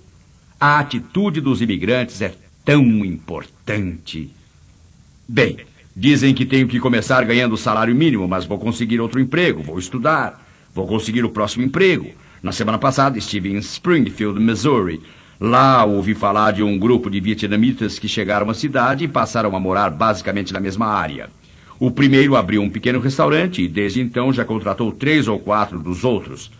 A 0.58 0.78
atitude 0.78 1.40
dos 1.40 1.62
imigrantes 1.62 2.20
é 2.20 2.34
tão 2.64 2.82
importante. 3.04 4.30
Bem, 5.28 5.58
dizem 5.94 6.34
que 6.34 6.46
tenho 6.46 6.66
que 6.66 6.80
começar 6.80 7.24
ganhando 7.24 7.52
o 7.52 7.58
salário 7.58 7.94
mínimo, 7.94 8.26
mas 8.26 8.44
vou 8.44 8.58
conseguir 8.58 9.00
outro 9.00 9.20
emprego, 9.20 9.62
vou 9.62 9.78
estudar. 9.78 10.44
Vou 10.74 10.86
conseguir 10.86 11.24
o 11.24 11.30
próximo 11.30 11.64
emprego. 11.64 12.12
Na 12.42 12.52
semana 12.52 12.78
passada 12.78 13.18
estive 13.18 13.52
em 13.52 13.58
Springfield, 13.58 14.38
Missouri. 14.38 15.00
Lá 15.40 15.84
ouvi 15.84 16.14
falar 16.14 16.52
de 16.52 16.62
um 16.62 16.78
grupo 16.78 17.10
de 17.10 17.20
vietnamitas 17.20 17.98
que 17.98 18.08
chegaram 18.08 18.48
à 18.48 18.54
cidade 18.54 19.04
e 19.04 19.08
passaram 19.08 19.56
a 19.56 19.60
morar 19.60 19.90
basicamente 19.90 20.52
na 20.52 20.60
mesma 20.60 20.86
área. 20.86 21.30
O 21.80 21.90
primeiro 21.90 22.36
abriu 22.36 22.62
um 22.62 22.70
pequeno 22.70 23.00
restaurante 23.00 23.62
e 23.62 23.68
desde 23.68 24.00
então 24.00 24.32
já 24.32 24.44
contratou 24.44 24.92
três 24.92 25.26
ou 25.26 25.38
quatro 25.38 25.78
dos 25.78 26.04
outros. 26.04 26.50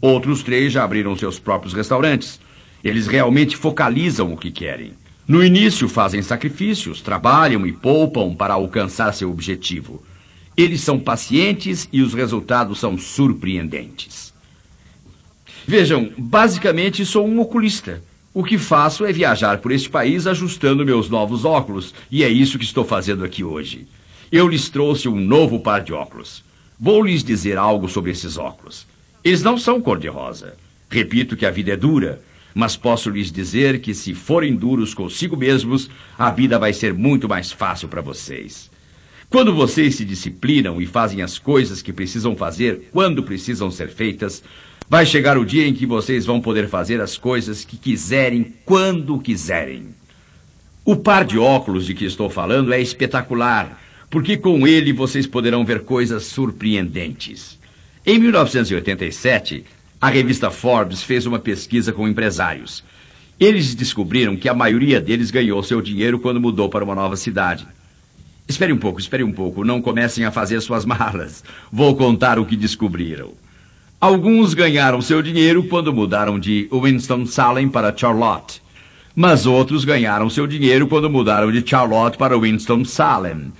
Outros 0.00 0.42
três 0.42 0.72
já 0.72 0.84
abriram 0.84 1.16
seus 1.16 1.38
próprios 1.38 1.74
restaurantes. 1.74 2.40
Eles 2.82 3.06
realmente 3.06 3.56
focalizam 3.56 4.32
o 4.32 4.36
que 4.36 4.50
querem. 4.50 4.92
No 5.26 5.44
início 5.44 5.88
fazem 5.88 6.22
sacrifícios, 6.22 7.02
trabalham 7.02 7.66
e 7.66 7.72
poupam 7.72 8.34
para 8.34 8.54
alcançar 8.54 9.12
seu 9.12 9.30
objetivo. 9.30 10.02
Eles 10.56 10.80
são 10.80 10.98
pacientes 10.98 11.86
e 11.92 12.00
os 12.00 12.14
resultados 12.14 12.78
são 12.78 12.96
surpreendentes. 12.96 14.27
Vejam, 15.68 16.10
basicamente 16.16 17.04
sou 17.04 17.28
um 17.28 17.38
oculista. 17.40 18.02
O 18.32 18.42
que 18.42 18.56
faço 18.56 19.04
é 19.04 19.12
viajar 19.12 19.58
por 19.58 19.70
este 19.70 19.90
país 19.90 20.26
ajustando 20.26 20.82
meus 20.82 21.10
novos 21.10 21.44
óculos, 21.44 21.94
e 22.10 22.24
é 22.24 22.28
isso 22.30 22.58
que 22.58 22.64
estou 22.64 22.86
fazendo 22.86 23.22
aqui 23.22 23.44
hoje. 23.44 23.86
Eu 24.32 24.48
lhes 24.48 24.70
trouxe 24.70 25.10
um 25.10 25.20
novo 25.20 25.60
par 25.60 25.82
de 25.82 25.92
óculos. 25.92 26.42
Vou 26.80 27.02
lhes 27.02 27.22
dizer 27.22 27.58
algo 27.58 27.86
sobre 27.86 28.12
esses 28.12 28.38
óculos. 28.38 28.86
Eles 29.22 29.42
não 29.42 29.58
são 29.58 29.78
cor-de-rosa. 29.78 30.54
Repito 30.88 31.36
que 31.36 31.44
a 31.44 31.50
vida 31.50 31.72
é 31.72 31.76
dura, 31.76 32.22
mas 32.54 32.74
posso 32.74 33.10
lhes 33.10 33.30
dizer 33.30 33.82
que 33.82 33.92
se 33.92 34.14
forem 34.14 34.56
duros 34.56 34.94
consigo 34.94 35.36
mesmos, 35.36 35.90
a 36.18 36.30
vida 36.30 36.58
vai 36.58 36.72
ser 36.72 36.94
muito 36.94 37.28
mais 37.28 37.52
fácil 37.52 37.88
para 37.88 38.00
vocês. 38.00 38.70
Quando 39.28 39.54
vocês 39.54 39.96
se 39.96 40.06
disciplinam 40.06 40.80
e 40.80 40.86
fazem 40.86 41.20
as 41.20 41.38
coisas 41.38 41.82
que 41.82 41.92
precisam 41.92 42.34
fazer 42.34 42.88
quando 42.90 43.22
precisam 43.22 43.70
ser 43.70 43.90
feitas, 43.90 44.42
vai 44.88 45.04
chegar 45.04 45.36
o 45.36 45.44
dia 45.44 45.66
em 45.66 45.74
que 45.74 45.86
vocês 45.86 46.24
vão 46.24 46.40
poder 46.40 46.68
fazer 46.68 47.00
as 47.00 47.16
coisas 47.16 47.64
que 47.64 47.76
quiserem 47.76 48.54
quando 48.64 49.18
quiserem. 49.18 49.88
O 50.84 50.96
par 50.96 51.24
de 51.24 51.38
óculos 51.38 51.86
de 51.86 51.94
que 51.94 52.04
estou 52.04 52.30
falando 52.30 52.72
é 52.72 52.80
espetacular 52.80 53.78
porque 54.10 54.36
com 54.36 54.66
ele 54.66 54.92
vocês 54.92 55.26
poderão 55.26 55.64
ver 55.64 55.80
coisas 55.80 56.24
surpreendentes. 56.24 57.58
Em 58.06 58.18
1987, 58.18 59.64
a 60.00 60.08
revista 60.08 60.50
Forbes 60.50 61.02
fez 61.02 61.26
uma 61.26 61.38
pesquisa 61.38 61.92
com 61.92 62.08
empresários. 62.08 62.82
Eles 63.38 63.74
descobriram 63.74 64.36
que 64.36 64.48
a 64.48 64.54
maioria 64.54 65.00
deles 65.00 65.30
ganhou 65.30 65.62
seu 65.62 65.80
dinheiro 65.80 66.18
quando 66.18 66.40
mudou 66.40 66.68
para 66.68 66.84
uma 66.84 66.94
nova 66.94 67.16
cidade. 67.16 67.66
Espere 68.48 68.72
um 68.72 68.78
pouco, 68.78 68.98
espere 68.98 69.22
um 69.22 69.32
pouco, 69.32 69.62
não 69.62 69.82
comecem 69.82 70.24
a 70.24 70.30
fazer 70.30 70.60
suas 70.60 70.84
malas. 70.86 71.44
Vou 71.70 71.94
contar 71.94 72.38
o 72.38 72.46
que 72.46 72.56
descobriram. 72.56 73.32
Alguns 74.00 74.54
ganharam 74.54 75.02
seu 75.02 75.20
dinheiro 75.20 75.64
quando 75.64 75.92
mudaram 75.92 76.38
de 76.38 76.68
Winston-Salem 76.70 77.68
para 77.68 77.92
Charlotte. 77.96 78.62
Mas 79.12 79.44
outros 79.44 79.84
ganharam 79.84 80.30
seu 80.30 80.46
dinheiro 80.46 80.86
quando 80.86 81.10
mudaram 81.10 81.50
de 81.50 81.68
Charlotte 81.68 82.16
para 82.16 82.38
Winston-Salem. 82.38 83.52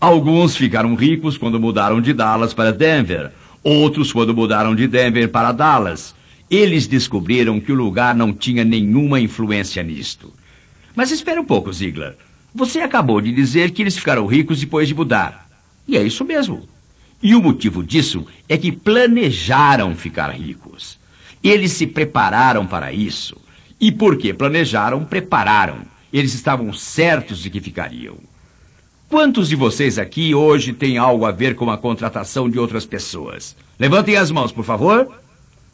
Alguns 0.00 0.56
ficaram 0.56 0.96
ricos 0.96 1.38
quando 1.38 1.60
mudaram 1.60 2.00
de 2.00 2.12
Dallas 2.12 2.52
para 2.52 2.72
Denver, 2.72 3.30
outros 3.62 4.12
quando 4.12 4.34
mudaram 4.34 4.74
de 4.74 4.88
Denver 4.88 5.28
para 5.28 5.52
Dallas. 5.52 6.16
Eles 6.50 6.88
descobriram 6.88 7.60
que 7.60 7.70
o 7.70 7.76
lugar 7.76 8.12
não 8.12 8.32
tinha 8.32 8.64
nenhuma 8.64 9.20
influência 9.20 9.84
nisto. 9.84 10.32
Mas 10.96 11.12
espera 11.12 11.40
um 11.40 11.44
pouco, 11.44 11.72
Ziegler. 11.72 12.16
Você 12.52 12.80
acabou 12.80 13.20
de 13.20 13.30
dizer 13.30 13.70
que 13.70 13.82
eles 13.82 13.96
ficaram 13.96 14.26
ricos 14.26 14.58
depois 14.58 14.88
de 14.88 14.96
mudar. 14.96 15.48
E 15.86 15.96
é 15.96 16.02
isso 16.02 16.24
mesmo. 16.24 16.68
E 17.26 17.34
o 17.34 17.42
motivo 17.42 17.82
disso 17.82 18.24
é 18.48 18.56
que 18.56 18.70
planejaram 18.70 19.96
ficar 19.96 20.28
ricos. 20.28 20.96
Eles 21.42 21.72
se 21.72 21.84
prepararam 21.84 22.64
para 22.64 22.92
isso. 22.92 23.36
E 23.80 23.90
porque 23.90 24.32
planejaram, 24.32 25.04
prepararam. 25.04 25.78
Eles 26.12 26.34
estavam 26.34 26.72
certos 26.72 27.42
de 27.42 27.50
que 27.50 27.60
ficariam. 27.60 28.14
Quantos 29.08 29.48
de 29.48 29.56
vocês 29.56 29.98
aqui 29.98 30.36
hoje 30.36 30.72
têm 30.72 30.98
algo 30.98 31.26
a 31.26 31.32
ver 31.32 31.56
com 31.56 31.68
a 31.68 31.76
contratação 31.76 32.48
de 32.48 32.60
outras 32.60 32.86
pessoas? 32.86 33.56
Levantem 33.76 34.16
as 34.16 34.30
mãos, 34.30 34.52
por 34.52 34.64
favor. 34.64 35.12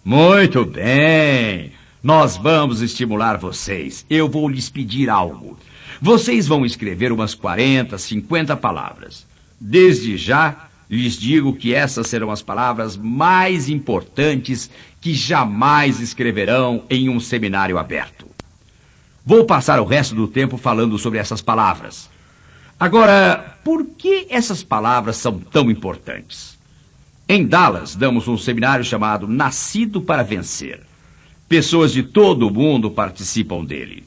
Muito 0.02 0.64
bem. 0.64 1.72
Nós 2.02 2.34
vamos 2.34 2.80
estimular 2.80 3.36
vocês. 3.36 4.06
Eu 4.08 4.26
vou 4.26 4.48
lhes 4.48 4.70
pedir 4.70 5.10
algo. 5.10 5.58
Vocês 6.00 6.46
vão 6.48 6.64
escrever 6.64 7.12
umas 7.12 7.34
40, 7.34 7.98
50 7.98 8.56
palavras. 8.56 9.26
Desde 9.60 10.16
já, 10.16 10.71
lhes 10.92 11.14
digo 11.14 11.54
que 11.54 11.72
essas 11.72 12.06
serão 12.06 12.30
as 12.30 12.42
palavras 12.42 12.98
mais 12.98 13.70
importantes 13.70 14.70
que 15.00 15.14
jamais 15.14 16.00
escreverão 16.00 16.84
em 16.90 17.08
um 17.08 17.18
seminário 17.18 17.78
aberto. 17.78 18.26
Vou 19.24 19.46
passar 19.46 19.80
o 19.80 19.86
resto 19.86 20.14
do 20.14 20.28
tempo 20.28 20.58
falando 20.58 20.98
sobre 20.98 21.18
essas 21.18 21.40
palavras. 21.40 22.10
Agora, 22.78 23.56
por 23.64 23.86
que 23.86 24.26
essas 24.28 24.62
palavras 24.62 25.16
são 25.16 25.38
tão 25.38 25.70
importantes? 25.70 26.58
Em 27.26 27.46
Dallas, 27.46 27.96
damos 27.96 28.28
um 28.28 28.36
seminário 28.36 28.84
chamado 28.84 29.26
Nascido 29.26 30.02
para 30.02 30.22
Vencer. 30.22 30.80
Pessoas 31.48 31.90
de 31.90 32.02
todo 32.02 32.48
o 32.48 32.52
mundo 32.52 32.90
participam 32.90 33.64
dele. 33.64 34.04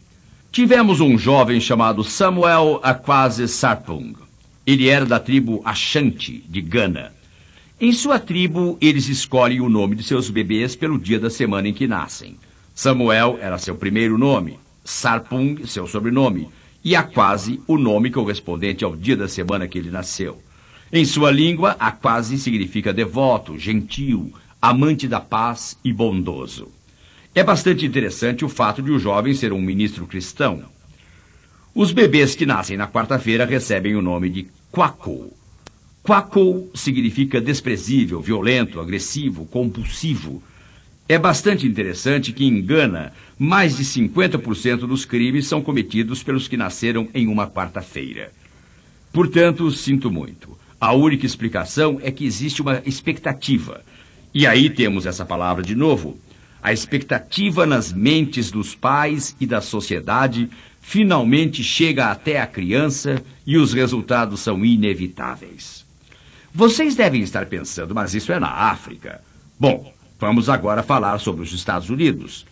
Tivemos 0.52 1.02
um 1.02 1.18
jovem 1.18 1.60
chamado 1.60 2.04
Samuel 2.04 2.80
Akwasi 2.84 3.48
Sarpung. 3.48 4.25
Ele 4.66 4.90
era 4.90 5.06
da 5.06 5.20
tribo 5.20 5.62
Ashanti, 5.64 6.44
de 6.50 6.62
Gana. 6.62 7.14
Em 7.80 7.92
sua 7.92 8.18
tribo, 8.18 8.78
eles 8.82 9.08
escolhem 9.08 9.62
o 9.62 9.70
nome 9.70 9.96
de 9.96 10.04
seus 10.04 10.30
bebês 10.30 10.76
pelo 10.76 10.98
dia 10.98 11.20
da 11.20 11.30
semana 11.30 11.68
em 11.68 11.74
que 11.74 11.88
nascem. 11.88 12.38
Samuel 12.74 13.38
era 13.42 13.58
seu 13.58 13.76
primeiro 13.76 14.18
nome, 14.18 14.58
Sarpung, 14.84 15.66
seu 15.68 15.88
sobrenome, 15.88 16.50
e 16.84 16.96
Aquase, 16.96 17.60
o 17.68 17.78
nome 17.78 18.12
correspondente 18.12 18.84
ao 18.84 18.96
dia 18.96 19.16
da 19.16 19.28
semana 19.28 19.68
que 19.68 19.78
ele 19.78 19.92
nasceu. 19.92 20.42
Em 20.92 21.04
sua 21.04 21.32
língua, 21.32 21.76
Aquase 21.80 22.38
significa 22.38 22.94
devoto, 22.94 23.58
gentil, 23.58 24.34
amante 24.62 25.08
da 25.08 25.20
paz 25.20 25.78
e 25.84 25.92
bondoso. 25.92 26.70
É 27.34 27.44
bastante 27.44 27.86
interessante 27.86 28.46
o 28.46 28.50
fato 28.50 28.82
de 28.82 28.92
o 28.92 28.98
jovem 28.98 29.34
ser 29.34 29.52
um 29.52 29.62
ministro 29.62 30.08
cristão. 30.08 30.64
Os 31.74 31.92
bebês 31.92 32.36
que 32.36 32.46
nascem 32.46 32.78
na 32.78 32.88
quarta-feira 32.88 33.46
recebem 33.46 33.96
o 33.96 34.02
nome 34.02 34.30
de 34.30 34.48
Quaco. 34.72 35.32
Quaco 36.04 36.70
significa 36.76 37.42
desprezível, 37.42 38.22
violento, 38.22 38.80
agressivo, 38.80 39.46
compulsivo. 39.46 40.44
É 41.08 41.18
bastante 41.18 41.68
interessante 41.68 42.32
que 42.32 42.46
em 42.46 42.62
Gana, 42.62 43.14
mais 43.38 43.78
de 43.78 43.84
50% 43.84 44.88
dos 44.88 45.06
crimes 45.06 45.48
são 45.48 45.62
cometidos 45.62 46.24
pelos 46.24 46.48
que 46.48 46.58
nasceram 46.58 47.08
em 47.14 47.28
uma 47.28 47.48
quarta-feira. 47.48 48.32
Portanto, 49.12 49.72
sinto 49.72 50.12
muito. 50.12 50.58
A 50.80 50.94
única 50.94 51.26
explicação 51.26 52.00
é 52.04 52.12
que 52.12 52.26
existe 52.26 52.62
uma 52.62 52.82
expectativa. 52.86 53.82
E 54.34 54.46
aí 54.46 54.70
temos 54.70 55.06
essa 55.06 55.26
palavra 55.26 55.64
de 55.64 55.74
novo. 55.74 56.20
A 56.62 56.74
expectativa 56.74 57.66
nas 57.66 57.94
mentes 57.94 58.52
dos 58.52 58.76
pais 58.76 59.36
e 59.40 59.46
da 59.46 59.62
sociedade 59.62 60.50
finalmente 60.82 61.64
chega 61.64 62.12
até 62.12 62.42
a 62.42 62.46
criança 62.46 63.24
e 63.46 63.58
os 63.58 63.74
resultados 63.74 64.40
são 64.40 64.66
inevitáveis. 64.66 65.86
Vocês 66.54 66.96
devem 66.96 67.22
estar 67.22 67.46
pensando, 67.46 67.94
mas 67.94 68.14
isso 68.14 68.32
é 68.32 68.40
na 68.40 68.50
África. 68.50 69.22
Bom, 69.60 69.94
Vamos 70.18 70.48
agora 70.48 70.82
falar 70.82 71.20
sobre 71.20 71.44
os 71.44 71.52
Estados 71.52 71.90
Unidos. 71.90 72.46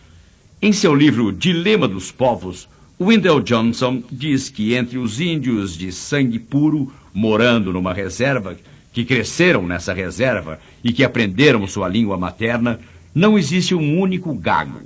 Em 0.62 0.73
seu 0.73 0.93
livro 0.93 1.31
Dilema 1.31 1.88
dos 1.88 2.12
Povos, 2.12 2.67
Wendell 3.00 3.39
Johnson 3.39 4.03
diz 4.12 4.50
que 4.50 4.73
entre 4.73 4.97
os 4.97 5.21
índios 5.21 5.77
de 5.77 5.91
sangue 5.91 6.39
puro 6.39 6.91
morando 7.13 7.71
numa 7.71 7.93
reserva, 7.93 8.57
que 8.91 9.05
cresceram 9.05 9.65
nessa 9.65 9.93
reserva 9.93 10.59
e 10.83 10.91
que 10.91 11.03
aprenderam 11.03 11.65
sua 11.65 11.88
língua 11.88 12.17
materna, 12.17 12.79
não 13.15 13.38
existe 13.38 13.73
um 13.73 14.00
único 14.00 14.33
gago. 14.33 14.81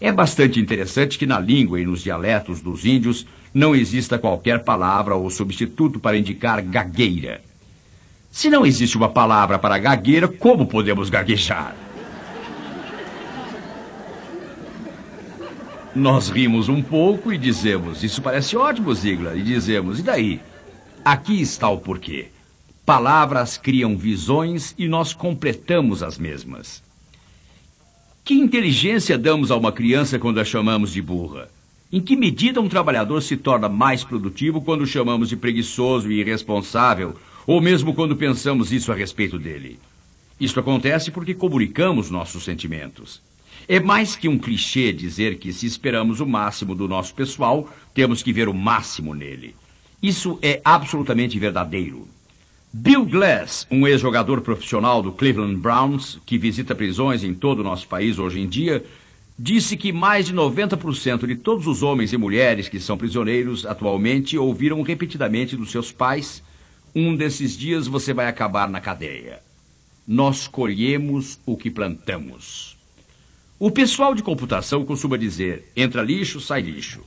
É 0.00 0.12
bastante 0.12 0.60
interessante 0.60 1.18
que 1.18 1.26
na 1.26 1.40
língua 1.40 1.80
e 1.80 1.84
nos 1.84 2.02
dialetos 2.02 2.60
dos 2.60 2.84
índios 2.84 3.26
não 3.54 3.74
exista 3.74 4.18
qualquer 4.18 4.64
palavra 4.64 5.14
ou 5.14 5.28
substituto 5.28 6.00
para 6.00 6.16
indicar 6.16 6.62
gagueira. 6.62 7.42
Se 8.30 8.48
não 8.48 8.64
existe 8.64 8.96
uma 8.96 9.10
palavra 9.10 9.58
para 9.58 9.78
gagueira, 9.78 10.26
como 10.26 10.66
podemos 10.66 11.10
gaguejar? 11.10 11.76
Nós 15.94 16.30
rimos 16.30 16.70
um 16.70 16.82
pouco 16.82 17.30
e 17.30 17.36
dizemos: 17.36 18.02
Isso 18.02 18.22
parece 18.22 18.56
ótimo, 18.56 18.94
Ziegler. 18.94 19.36
E 19.36 19.42
dizemos: 19.42 19.98
E 19.98 20.02
daí? 20.02 20.40
Aqui 21.04 21.42
está 21.42 21.68
o 21.68 21.78
porquê. 21.78 22.28
Palavras 22.86 23.58
criam 23.58 23.96
visões 23.96 24.74
e 24.78 24.88
nós 24.88 25.12
completamos 25.12 26.02
as 26.02 26.16
mesmas. 26.16 26.82
Que 28.24 28.34
inteligência 28.34 29.18
damos 29.18 29.50
a 29.50 29.56
uma 29.56 29.72
criança 29.72 30.18
quando 30.18 30.40
a 30.40 30.44
chamamos 30.44 30.92
de 30.92 31.02
burra? 31.02 31.48
Em 31.92 32.00
que 32.00 32.16
medida 32.16 32.58
um 32.58 32.70
trabalhador 32.70 33.20
se 33.22 33.36
torna 33.36 33.68
mais 33.68 34.02
produtivo 34.02 34.62
quando 34.62 34.86
chamamos 34.86 35.28
de 35.28 35.36
preguiçoso 35.36 36.10
e 36.10 36.20
irresponsável 36.20 37.14
ou 37.46 37.60
mesmo 37.60 37.92
quando 37.92 38.16
pensamos 38.16 38.72
isso 38.72 38.90
a 38.90 38.94
respeito 38.94 39.38
dele. 39.38 39.78
Isto 40.40 40.60
acontece 40.60 41.10
porque 41.10 41.34
comunicamos 41.34 42.08
nossos 42.08 42.44
sentimentos. 42.44 43.20
É 43.68 43.78
mais 43.78 44.16
que 44.16 44.26
um 44.26 44.38
clichê 44.38 44.90
dizer 44.92 45.36
que 45.36 45.52
se 45.52 45.66
esperamos 45.66 46.20
o 46.20 46.26
máximo 46.26 46.74
do 46.74 46.88
nosso 46.88 47.14
pessoal, 47.14 47.68
temos 47.94 48.22
que 48.22 48.32
ver 48.32 48.48
o 48.48 48.54
máximo 48.54 49.14
nele. 49.14 49.54
Isso 50.02 50.38
é 50.40 50.62
absolutamente 50.64 51.38
verdadeiro. 51.38 52.08
Bill 52.72 53.04
Glass, 53.04 53.66
um 53.70 53.86
ex-jogador 53.86 54.40
profissional 54.40 55.02
do 55.02 55.12
Cleveland 55.12 55.56
Browns, 55.56 56.18
que 56.24 56.38
visita 56.38 56.74
prisões 56.74 57.22
em 57.22 57.34
todo 57.34 57.58
o 57.58 57.64
nosso 57.64 57.86
país 57.86 58.18
hoje 58.18 58.40
em 58.40 58.48
dia, 58.48 58.82
disse 59.38 59.76
que 59.76 59.92
mais 59.92 60.26
de 60.26 60.34
90% 60.34 61.26
de 61.26 61.36
todos 61.36 61.66
os 61.66 61.82
homens 61.82 62.12
e 62.12 62.16
mulheres 62.16 62.68
que 62.68 62.78
são 62.78 62.96
prisioneiros 62.96 63.64
atualmente 63.66 64.36
ouviram 64.36 64.82
repetidamente 64.82 65.56
dos 65.56 65.70
seus 65.70 65.90
pais: 65.90 66.42
um 66.94 67.16
desses 67.16 67.56
dias 67.56 67.86
você 67.86 68.12
vai 68.12 68.26
acabar 68.26 68.68
na 68.68 68.80
cadeia. 68.80 69.40
Nós 70.06 70.46
colhemos 70.46 71.38
o 71.46 71.56
que 71.56 71.70
plantamos. 71.70 72.76
O 73.58 73.70
pessoal 73.70 74.14
de 74.14 74.22
computação 74.22 74.84
costuma 74.84 75.16
dizer: 75.16 75.70
entra 75.76 76.02
lixo, 76.02 76.40
sai 76.40 76.62
lixo. 76.62 77.00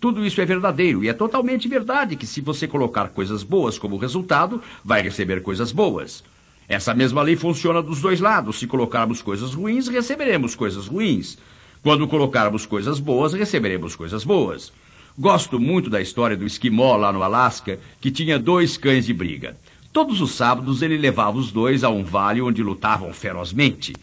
Tudo 0.00 0.26
isso 0.26 0.40
é 0.40 0.44
verdadeiro 0.44 1.04
e 1.04 1.08
é 1.08 1.12
totalmente 1.12 1.68
verdade 1.68 2.16
que 2.16 2.26
se 2.26 2.40
você 2.40 2.66
colocar 2.66 3.10
coisas 3.10 3.44
boas 3.44 3.78
como 3.78 3.96
resultado, 3.96 4.60
vai 4.84 5.00
receber 5.00 5.42
coisas 5.42 5.70
boas. 5.70 6.24
Essa 6.68 6.92
mesma 6.92 7.22
lei 7.22 7.36
funciona 7.36 7.80
dos 7.80 8.00
dois 8.00 8.18
lados. 8.18 8.58
Se 8.58 8.66
colocarmos 8.66 9.22
coisas 9.22 9.54
ruins, 9.54 9.86
receberemos 9.86 10.56
coisas 10.56 10.88
ruins. 10.88 11.38
Quando 11.82 12.06
colocarmos 12.06 12.64
coisas 12.64 13.00
boas, 13.00 13.32
receberemos 13.32 13.96
coisas 13.96 14.22
boas. 14.22 14.72
Gosto 15.18 15.58
muito 15.58 15.90
da 15.90 16.00
história 16.00 16.36
do 16.36 16.46
esquimó 16.46 16.96
lá 16.96 17.12
no 17.12 17.22
Alasca, 17.22 17.80
que 18.00 18.10
tinha 18.10 18.38
dois 18.38 18.76
cães 18.76 19.04
de 19.04 19.12
briga. 19.12 19.56
Todos 19.92 20.20
os 20.20 20.30
sábados 20.32 20.80
ele 20.80 20.96
levava 20.96 21.36
os 21.36 21.50
dois 21.50 21.82
a 21.84 21.90
um 21.90 22.04
vale 22.04 22.40
onde 22.40 22.62
lutavam 22.62 23.12
ferozmente. 23.12 23.94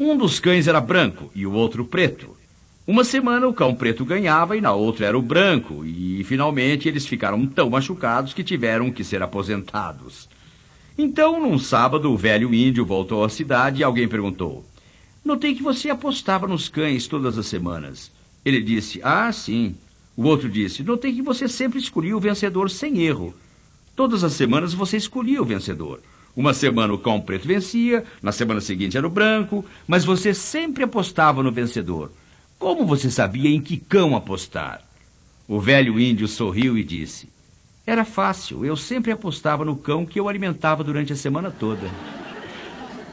Um 0.00 0.16
dos 0.16 0.40
cães 0.40 0.66
era 0.66 0.80
branco 0.80 1.30
e 1.34 1.46
o 1.46 1.52
outro 1.52 1.84
preto. 1.84 2.36
Uma 2.86 3.04
semana 3.04 3.46
o 3.46 3.52
cão 3.52 3.74
preto 3.74 4.02
ganhava 4.02 4.56
e 4.56 4.60
na 4.62 4.72
outra 4.72 5.04
era 5.04 5.18
o 5.18 5.22
branco, 5.22 5.84
e 5.84 6.24
finalmente 6.24 6.88
eles 6.88 7.06
ficaram 7.06 7.46
tão 7.46 7.68
machucados 7.68 8.32
que 8.32 8.42
tiveram 8.42 8.90
que 8.90 9.04
ser 9.04 9.22
aposentados. 9.22 10.26
Então, 10.96 11.38
num 11.38 11.58
sábado, 11.58 12.10
o 12.10 12.16
velho 12.16 12.52
índio 12.54 12.86
voltou 12.86 13.22
à 13.22 13.28
cidade 13.28 13.82
e 13.82 13.84
alguém 13.84 14.08
perguntou: 14.08 14.64
Notei 15.24 15.54
que 15.54 15.62
você 15.62 15.90
apostava 15.90 16.46
nos 16.46 16.68
cães 16.68 17.06
todas 17.06 17.36
as 17.36 17.46
semanas. 17.46 18.10
Ele 18.44 18.60
disse: 18.60 19.00
Ah, 19.02 19.30
sim. 19.32 19.74
O 20.16 20.24
outro 20.24 20.48
disse: 20.48 20.82
Notei 20.82 21.12
que 21.12 21.22
você 21.22 21.48
sempre 21.48 21.78
escolhia 21.78 22.16
o 22.16 22.20
vencedor 22.20 22.70
sem 22.70 22.98
erro. 23.02 23.34
Todas 23.94 24.22
as 24.22 24.32
semanas 24.32 24.72
você 24.72 24.96
escolhia 24.96 25.42
o 25.42 25.44
vencedor. 25.44 26.00
Uma 26.36 26.54
semana 26.54 26.94
o 26.94 26.98
cão 26.98 27.20
preto 27.20 27.48
vencia, 27.48 28.04
na 28.22 28.30
semana 28.30 28.60
seguinte 28.60 28.96
era 28.96 29.06
o 29.06 29.10
branco, 29.10 29.64
mas 29.88 30.04
você 30.04 30.32
sempre 30.32 30.84
apostava 30.84 31.42
no 31.42 31.50
vencedor. 31.50 32.12
Como 32.58 32.86
você 32.86 33.10
sabia 33.10 33.50
em 33.50 33.60
que 33.60 33.76
cão 33.76 34.14
apostar? 34.14 34.82
O 35.48 35.60
velho 35.60 35.98
índio 35.98 36.28
sorriu 36.28 36.78
e 36.78 36.84
disse: 36.84 37.28
Era 37.86 38.04
fácil, 38.04 38.64
eu 38.64 38.76
sempre 38.76 39.10
apostava 39.10 39.64
no 39.64 39.76
cão 39.76 40.06
que 40.06 40.20
eu 40.20 40.28
alimentava 40.28 40.84
durante 40.84 41.12
a 41.12 41.16
semana 41.16 41.50
toda. 41.50 41.90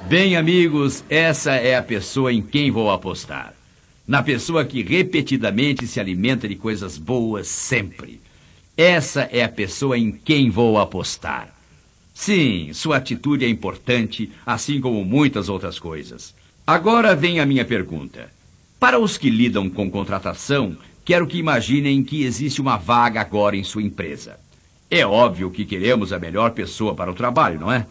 Bem, 0.07 0.35
amigos, 0.35 1.03
essa 1.09 1.53
é 1.53 1.75
a 1.75 1.81
pessoa 1.81 2.31
em 2.31 2.39
quem 2.39 2.69
vou 2.69 2.91
apostar. 2.91 3.55
Na 4.07 4.21
pessoa 4.21 4.63
que 4.63 4.83
repetidamente 4.83 5.87
se 5.87 5.99
alimenta 5.99 6.47
de 6.47 6.55
coisas 6.55 6.95
boas 6.95 7.47
sempre. 7.47 8.21
Essa 8.77 9.21
é 9.31 9.43
a 9.43 9.49
pessoa 9.49 9.97
em 9.97 10.11
quem 10.11 10.51
vou 10.51 10.77
apostar. 10.77 11.49
Sim, 12.13 12.69
sua 12.71 12.97
atitude 12.97 13.45
é 13.45 13.49
importante, 13.49 14.31
assim 14.45 14.79
como 14.79 15.03
muitas 15.03 15.49
outras 15.49 15.79
coisas. 15.79 16.35
Agora 16.67 17.15
vem 17.15 17.39
a 17.39 17.45
minha 17.45 17.65
pergunta. 17.65 18.31
Para 18.79 18.99
os 18.99 19.17
que 19.17 19.31
lidam 19.31 19.67
com 19.71 19.89
contratação, 19.89 20.77
quero 21.03 21.25
que 21.25 21.39
imaginem 21.39 22.03
que 22.03 22.23
existe 22.23 22.61
uma 22.61 22.77
vaga 22.77 23.21
agora 23.21 23.57
em 23.57 23.63
sua 23.63 23.81
empresa. 23.81 24.39
É 24.87 25.03
óbvio 25.03 25.49
que 25.49 25.65
queremos 25.65 26.13
a 26.13 26.19
melhor 26.19 26.51
pessoa 26.51 26.93
para 26.93 27.09
o 27.09 27.15
trabalho, 27.15 27.59
não 27.59 27.71
é? 27.71 27.87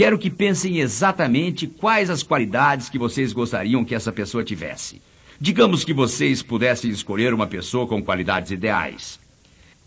Quero 0.00 0.18
que 0.18 0.30
pensem 0.30 0.78
exatamente 0.78 1.66
quais 1.66 2.08
as 2.08 2.22
qualidades 2.22 2.88
que 2.88 2.98
vocês 2.98 3.34
gostariam 3.34 3.84
que 3.84 3.94
essa 3.94 4.10
pessoa 4.10 4.42
tivesse. 4.42 5.02
Digamos 5.38 5.84
que 5.84 5.92
vocês 5.92 6.42
pudessem 6.42 6.90
escolher 6.90 7.34
uma 7.34 7.46
pessoa 7.46 7.86
com 7.86 8.02
qualidades 8.02 8.50
ideais. 8.50 9.20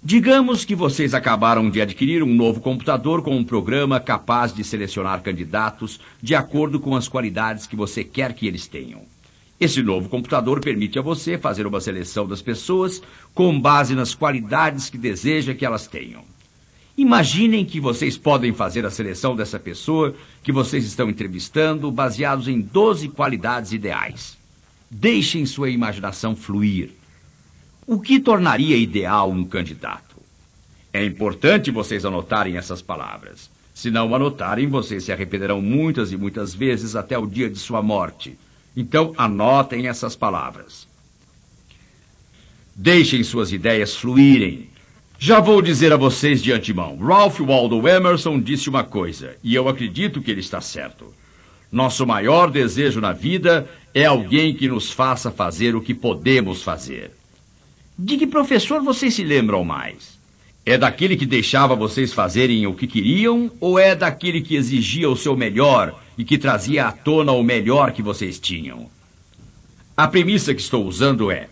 Digamos 0.04 0.64
que 0.64 0.76
vocês 0.76 1.16
acabaram 1.16 1.68
de 1.68 1.82
adquirir 1.82 2.22
um 2.22 2.32
novo 2.32 2.62
computador 2.62 3.24
com 3.24 3.36
um 3.36 3.44
programa 3.44 4.00
capaz 4.00 4.54
de 4.54 4.64
selecionar 4.64 5.24
candidatos 5.24 6.00
de 6.22 6.36
acordo 6.36 6.80
com 6.80 6.96
as 6.96 7.08
qualidades 7.08 7.66
que 7.66 7.76
você 7.76 8.04
quer 8.04 8.34
que 8.34 8.46
eles 8.46 8.68
tenham. 8.68 9.02
Esse 9.60 9.82
novo 9.82 10.10
computador 10.10 10.60
permite 10.62 11.00
a 11.00 11.02
você 11.02 11.40
fazer 11.40 11.66
uma 11.66 11.82
seleção 11.82 12.28
das 12.28 12.40
pessoas 12.40 13.02
com 13.34 13.60
base 13.60 13.96
nas 13.96 14.14
qualidades 14.14 14.92
que 14.92 14.98
deseja 15.00 15.56
que 15.56 15.66
elas 15.66 15.88
tenham. 15.88 16.33
Imaginem 16.98 17.66
que 17.66 17.80
vocês 17.80 18.18
podem 18.18 18.54
fazer 18.54 18.86
a 18.86 18.92
seleção 18.92 19.36
dessa 19.36 19.60
pessoa 19.60 20.16
que 20.44 20.52
vocês 20.52 20.86
estão 20.86 21.10
entrevistando 21.10 21.92
baseados 21.92 22.48
em 22.48 22.62
12 22.62 23.10
qualidades 23.10 23.72
ideais. 23.72 24.38
Deixem 24.90 25.46
sua 25.46 25.72
imaginação 25.72 26.36
fluir. 26.36 26.92
O 27.88 28.00
que 28.00 28.20
tornaria 28.20 28.78
ideal 28.78 29.32
um 29.32 29.44
candidato? 29.44 30.16
É 30.94 31.04
importante 31.04 31.72
vocês 31.72 32.06
anotarem 32.06 32.58
essas 32.58 32.82
palavras. 32.82 33.50
Se 33.74 33.90
não 33.90 34.14
anotarem, 34.14 34.68
vocês 34.68 35.04
se 35.04 35.12
arrependerão 35.12 35.60
muitas 35.60 36.12
e 36.12 36.18
muitas 36.18 36.54
vezes 36.54 36.96
até 36.96 37.18
o 37.18 37.26
dia 37.26 37.50
de 37.50 37.58
sua 37.58 37.82
morte. 37.82 38.38
Então, 38.78 39.14
anotem 39.18 39.88
essas 39.88 40.16
palavras. 40.16 40.88
Deixem 42.76 43.24
suas 43.24 43.52
ideias 43.52 43.96
fluírem. 43.96 44.70
Já 45.26 45.40
vou 45.40 45.62
dizer 45.62 45.94
a 45.94 45.96
vocês 45.96 46.44
de 46.44 46.52
antemão: 46.52 46.98
Ralph 46.98 47.40
Waldo 47.40 47.88
Emerson 47.88 48.42
disse 48.42 48.68
uma 48.68 48.84
coisa, 48.84 49.38
e 49.42 49.56
eu 49.56 49.70
acredito 49.70 50.22
que 50.22 50.30
ele 50.30 50.42
está 50.42 50.60
certo. 50.60 51.14
Nosso 51.72 52.06
maior 52.06 52.52
desejo 52.52 53.00
na 53.00 53.14
vida 53.14 53.66
é 53.94 54.04
alguém 54.04 54.54
que 54.54 54.68
nos 54.68 54.92
faça 54.92 55.32
fazer 55.32 55.78
o 55.78 55.82
que 55.82 55.94
podemos 55.94 56.62
fazer. 56.62 57.12
De 57.98 58.18
que 58.18 58.28
professor 58.28 58.84
vocês 58.84 59.14
se 59.14 59.24
lembram 59.24 59.64
mais? 59.64 60.20
É 60.66 60.78
daquele 60.78 61.16
que 61.16 61.26
deixava 61.26 61.74
vocês 61.74 62.12
fazerem 62.12 62.68
o 62.68 62.74
que 62.74 62.86
queriam 62.86 63.50
ou 63.62 63.80
é 63.80 63.96
daquele 63.96 64.42
que 64.42 64.58
exigia 64.58 65.10
o 65.10 65.16
seu 65.16 65.38
melhor 65.38 65.98
e 66.18 66.26
que 66.26 66.38
trazia 66.38 66.88
à 66.88 66.92
tona 66.92 67.32
o 67.32 67.42
melhor 67.42 67.94
que 67.94 68.02
vocês 68.02 68.38
tinham. 68.38 68.90
A 69.96 70.06
premissa 70.06 70.54
que 70.54 70.60
estou 70.60 70.86
usando 70.86 71.32
é: 71.32 71.48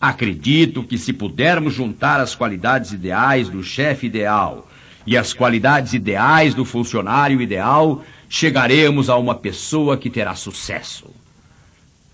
acredito 0.00 0.82
que 0.82 0.98
se 0.98 1.12
pudermos 1.12 1.74
juntar 1.74 2.20
as 2.20 2.34
qualidades 2.34 2.92
ideais 2.92 3.48
do 3.48 3.62
chefe 3.62 4.06
ideal 4.06 4.68
e 5.06 5.16
as 5.16 5.32
qualidades 5.32 5.92
ideais 5.94 6.54
do 6.54 6.64
funcionário 6.64 7.40
ideal, 7.40 8.04
chegaremos 8.28 9.08
a 9.08 9.16
uma 9.16 9.34
pessoa 9.34 9.96
que 9.96 10.10
terá 10.10 10.34
sucesso. 10.34 11.10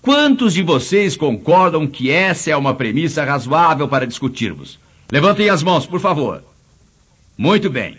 Quantos 0.00 0.52
de 0.52 0.62
vocês 0.62 1.16
concordam 1.16 1.86
que 1.86 2.10
essa 2.10 2.50
é 2.50 2.56
uma 2.56 2.74
premissa 2.74 3.24
razoável 3.24 3.88
para 3.88 4.06
discutirmos? 4.06 4.78
Levantem 5.10 5.48
as 5.48 5.62
mãos, 5.62 5.86
por 5.86 6.00
favor. 6.00 6.42
Muito 7.38 7.70
bem. 7.70 7.98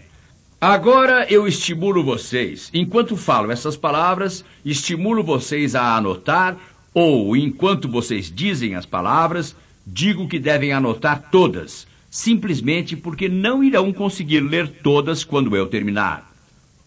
Agora 0.60 1.26
eu 1.30 1.48
estimulo 1.48 2.04
vocês, 2.04 2.70
enquanto 2.74 3.18
falo 3.18 3.52
essas 3.52 3.76
palavras, 3.76 4.46
estimulo 4.64 5.24
vocês 5.24 5.76
a 5.76 5.98
anotar, 5.98 6.56
ou 6.94 7.36
enquanto 7.36 7.90
vocês 7.90 8.32
dizem 8.34 8.76
as 8.76 8.86
palavras, 8.86 9.56
digo 9.86 10.28
que 10.28 10.40
devem 10.40 10.72
anotar 10.72 11.30
todas, 11.32 11.88
simplesmente 12.10 12.96
porque 12.96 13.28
não 13.28 13.64
irão 13.64 13.92
conseguir 13.92 14.42
ler 14.42 14.70
todas 14.84 15.24
quando 15.24 15.56
eu 15.56 15.68
terminar. 15.68 16.32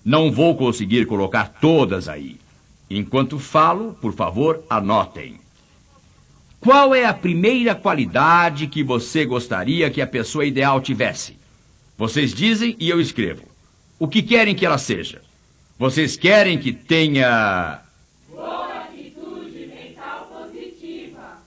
Não 0.04 0.30
vou 0.30 0.56
conseguir 0.56 1.06
colocar 1.06 1.48
todas 1.61 2.09
aí. 2.09 2.38
Enquanto 2.88 3.38
falo, 3.38 3.94
por 4.00 4.12
favor, 4.12 4.62
anotem. 4.70 5.40
Qual 6.61 6.94
é 6.94 7.04
a 7.04 7.14
primeira 7.14 7.74
qualidade 7.74 8.66
que 8.66 8.82
você 8.82 9.24
gostaria 9.24 9.90
que 9.90 10.00
a 10.00 10.06
pessoa 10.06 10.44
ideal 10.44 10.80
tivesse? 10.80 11.37
Vocês 11.98 12.35
dizem 12.35 12.76
e 12.78 12.88
eu 12.88 13.00
escrevo. 13.00 13.42
O 13.98 14.06
que 14.06 14.22
querem 14.22 14.54
que 14.54 14.66
ela 14.66 14.78
seja? 14.78 15.22
Vocês 15.78 16.16
querem 16.16 16.59
que 16.59 16.72
tenha. 16.72 17.80
Boa 18.28 18.82
atitude 18.85 19.66
mental 19.66 20.26
positiva. 20.26 21.38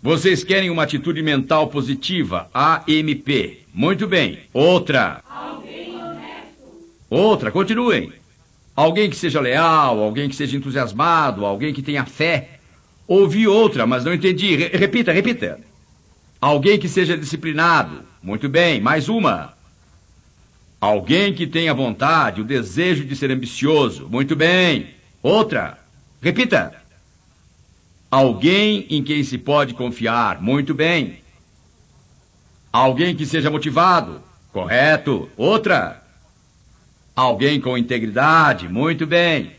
Vocês 0.00 0.44
querem 0.44 0.70
uma 0.70 0.84
atitude 0.84 1.20
mental 1.22 1.66
positiva, 1.66 2.48
AMP. 2.54 3.66
Muito 3.74 4.06
bem. 4.06 4.38
Outra. 4.52 5.20
Alguém 5.28 5.90
honesto. 5.96 6.54
Outra, 7.10 7.50
continuem. 7.50 8.12
Alguém 8.76 9.10
que 9.10 9.16
seja 9.16 9.40
leal, 9.40 9.98
alguém 10.00 10.28
que 10.28 10.36
seja 10.36 10.56
entusiasmado, 10.56 11.44
alguém 11.44 11.74
que 11.74 11.82
tenha 11.82 12.04
fé. 12.04 12.60
Ouvi 13.08 13.48
outra, 13.48 13.88
mas 13.88 14.04
não 14.04 14.14
entendi. 14.14 14.54
Re 14.54 14.68
repita, 14.68 15.10
repita. 15.10 15.58
Alguém 16.40 16.78
que 16.78 16.88
seja 16.88 17.18
disciplinado. 17.18 18.02
Muito 18.22 18.48
bem, 18.48 18.80
mais 18.80 19.08
uma. 19.08 19.52
Alguém 20.80 21.34
que 21.34 21.44
tenha 21.44 21.74
vontade, 21.74 22.40
o 22.40 22.44
desejo 22.44 23.04
de 23.04 23.16
ser 23.16 23.32
ambicioso. 23.32 24.08
Muito 24.08 24.36
bem. 24.36 24.90
Outra. 25.20 25.76
Repita. 26.22 26.72
Alguém 28.10 28.86
em 28.88 29.02
quem 29.02 29.22
se 29.22 29.36
pode 29.36 29.74
confiar. 29.74 30.40
Muito 30.40 30.74
bem. 30.74 31.18
Alguém 32.72 33.14
que 33.14 33.26
seja 33.26 33.50
motivado. 33.50 34.22
Correto. 34.52 35.28
Outra. 35.36 36.02
Alguém 37.14 37.60
com 37.60 37.76
integridade. 37.76 38.68
Muito 38.68 39.06
bem. 39.06 39.52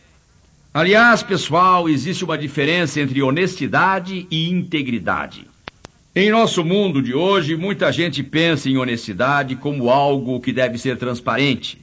Aliás, 0.74 1.22
pessoal, 1.22 1.90
existe 1.90 2.24
uma 2.24 2.38
diferença 2.38 3.00
entre 3.00 3.22
honestidade 3.22 4.28
e 4.32 4.50
integridade. 4.50 5.48
Em 6.16 6.32
nosso 6.32 6.66
mundo 6.66 7.02
de 7.02 7.14
hoje, 7.14 7.56
muita 7.56 7.92
gente 7.92 8.24
pensa 8.24 8.70
em 8.70 8.78
honestidade 8.78 9.56
como 9.56 9.90
algo 9.90 10.40
que 10.40 10.52
deve 10.52 10.78
ser 10.78 10.98
transparente. 10.98 11.80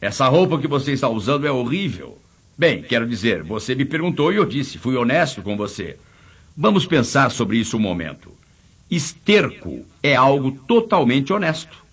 Essa 0.00 0.28
roupa 0.28 0.58
que 0.58 0.68
você 0.68 0.92
está 0.92 1.08
usando 1.08 1.46
é 1.46 1.50
horrível. 1.50 2.18
Bem, 2.56 2.82
quero 2.82 3.06
dizer, 3.06 3.42
você 3.42 3.74
me 3.74 3.84
perguntou 3.84 4.32
e 4.32 4.36
eu 4.36 4.44
disse, 4.44 4.78
fui 4.78 4.96
honesto 4.96 5.42
com 5.42 5.56
você. 5.56 5.96
Vamos 6.56 6.86
pensar 6.86 7.30
sobre 7.30 7.58
isso 7.58 7.76
um 7.76 7.80
momento. 7.80 8.30
Esterco 8.88 9.84
é 10.02 10.14
algo 10.14 10.52
totalmente 10.68 11.32
honesto. 11.32 11.84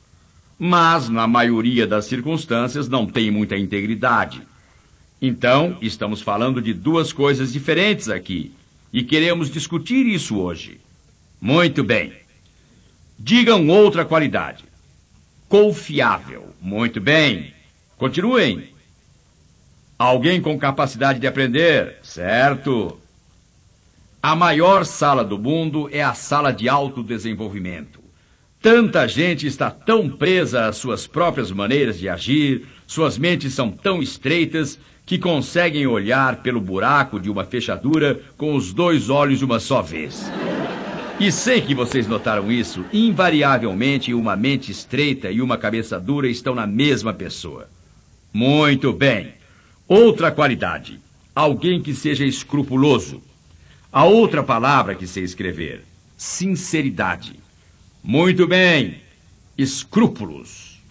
Mas, 0.59 1.09
na 1.09 1.25
maioria 1.25 1.87
das 1.87 2.05
circunstâncias, 2.05 2.87
não 2.87 3.07
tem 3.07 3.31
muita 3.31 3.57
integridade. 3.57 4.43
Então, 5.19 5.75
estamos 5.81 6.21
falando 6.21 6.61
de 6.61 6.73
duas 6.73 7.11
coisas 7.11 7.51
diferentes 7.51 8.09
aqui. 8.09 8.51
E 8.93 9.01
queremos 9.01 9.49
discutir 9.49 10.05
isso 10.05 10.37
hoje. 10.37 10.79
Muito 11.39 11.83
bem. 11.83 12.13
Digam 13.17 13.67
outra 13.69 14.05
qualidade. 14.05 14.63
Confiável. 15.49 16.53
Muito 16.61 17.01
bem. 17.01 17.51
Continuem. 17.97 18.69
Alguém 20.01 20.41
com 20.41 20.57
capacidade 20.57 21.19
de 21.19 21.27
aprender. 21.27 21.97
Certo. 22.01 22.97
A 24.19 24.35
maior 24.35 24.83
sala 24.83 25.23
do 25.23 25.37
mundo 25.37 25.87
é 25.91 26.01
a 26.01 26.15
sala 26.15 26.51
de 26.51 26.67
autodesenvolvimento. 26.67 27.99
Tanta 28.59 29.07
gente 29.07 29.45
está 29.45 29.69
tão 29.69 30.09
presa 30.09 30.65
às 30.65 30.77
suas 30.77 31.05
próprias 31.05 31.51
maneiras 31.51 31.99
de 31.99 32.09
agir, 32.09 32.65
suas 32.87 33.15
mentes 33.19 33.53
são 33.53 33.69
tão 33.69 34.01
estreitas 34.01 34.79
que 35.05 35.19
conseguem 35.19 35.85
olhar 35.85 36.37
pelo 36.37 36.59
buraco 36.59 37.19
de 37.19 37.29
uma 37.29 37.45
fechadura 37.45 38.19
com 38.35 38.55
os 38.55 38.73
dois 38.73 39.07
olhos 39.07 39.37
de 39.37 39.45
uma 39.45 39.59
só 39.59 39.83
vez. 39.83 40.31
E 41.19 41.31
sei 41.31 41.61
que 41.61 41.75
vocês 41.75 42.07
notaram 42.07 42.51
isso, 42.51 42.83
invariavelmente 42.91 44.15
uma 44.15 44.35
mente 44.35 44.71
estreita 44.71 45.29
e 45.29 45.43
uma 45.43 45.59
cabeça 45.59 45.99
dura 45.99 46.27
estão 46.27 46.55
na 46.55 46.65
mesma 46.65 47.13
pessoa. 47.13 47.69
Muito 48.33 48.91
bem. 48.91 49.40
Outra 49.93 50.31
qualidade: 50.31 51.01
alguém 51.35 51.81
que 51.81 51.93
seja 51.93 52.23
escrupuloso. 52.23 53.21
A 53.91 54.05
outra 54.05 54.41
palavra 54.41 54.95
que 54.95 55.05
sei 55.05 55.25
escrever: 55.25 55.83
sinceridade. 56.15 57.37
Muito 58.01 58.47
bem. 58.47 59.01
Escrúpulos. 59.57 60.81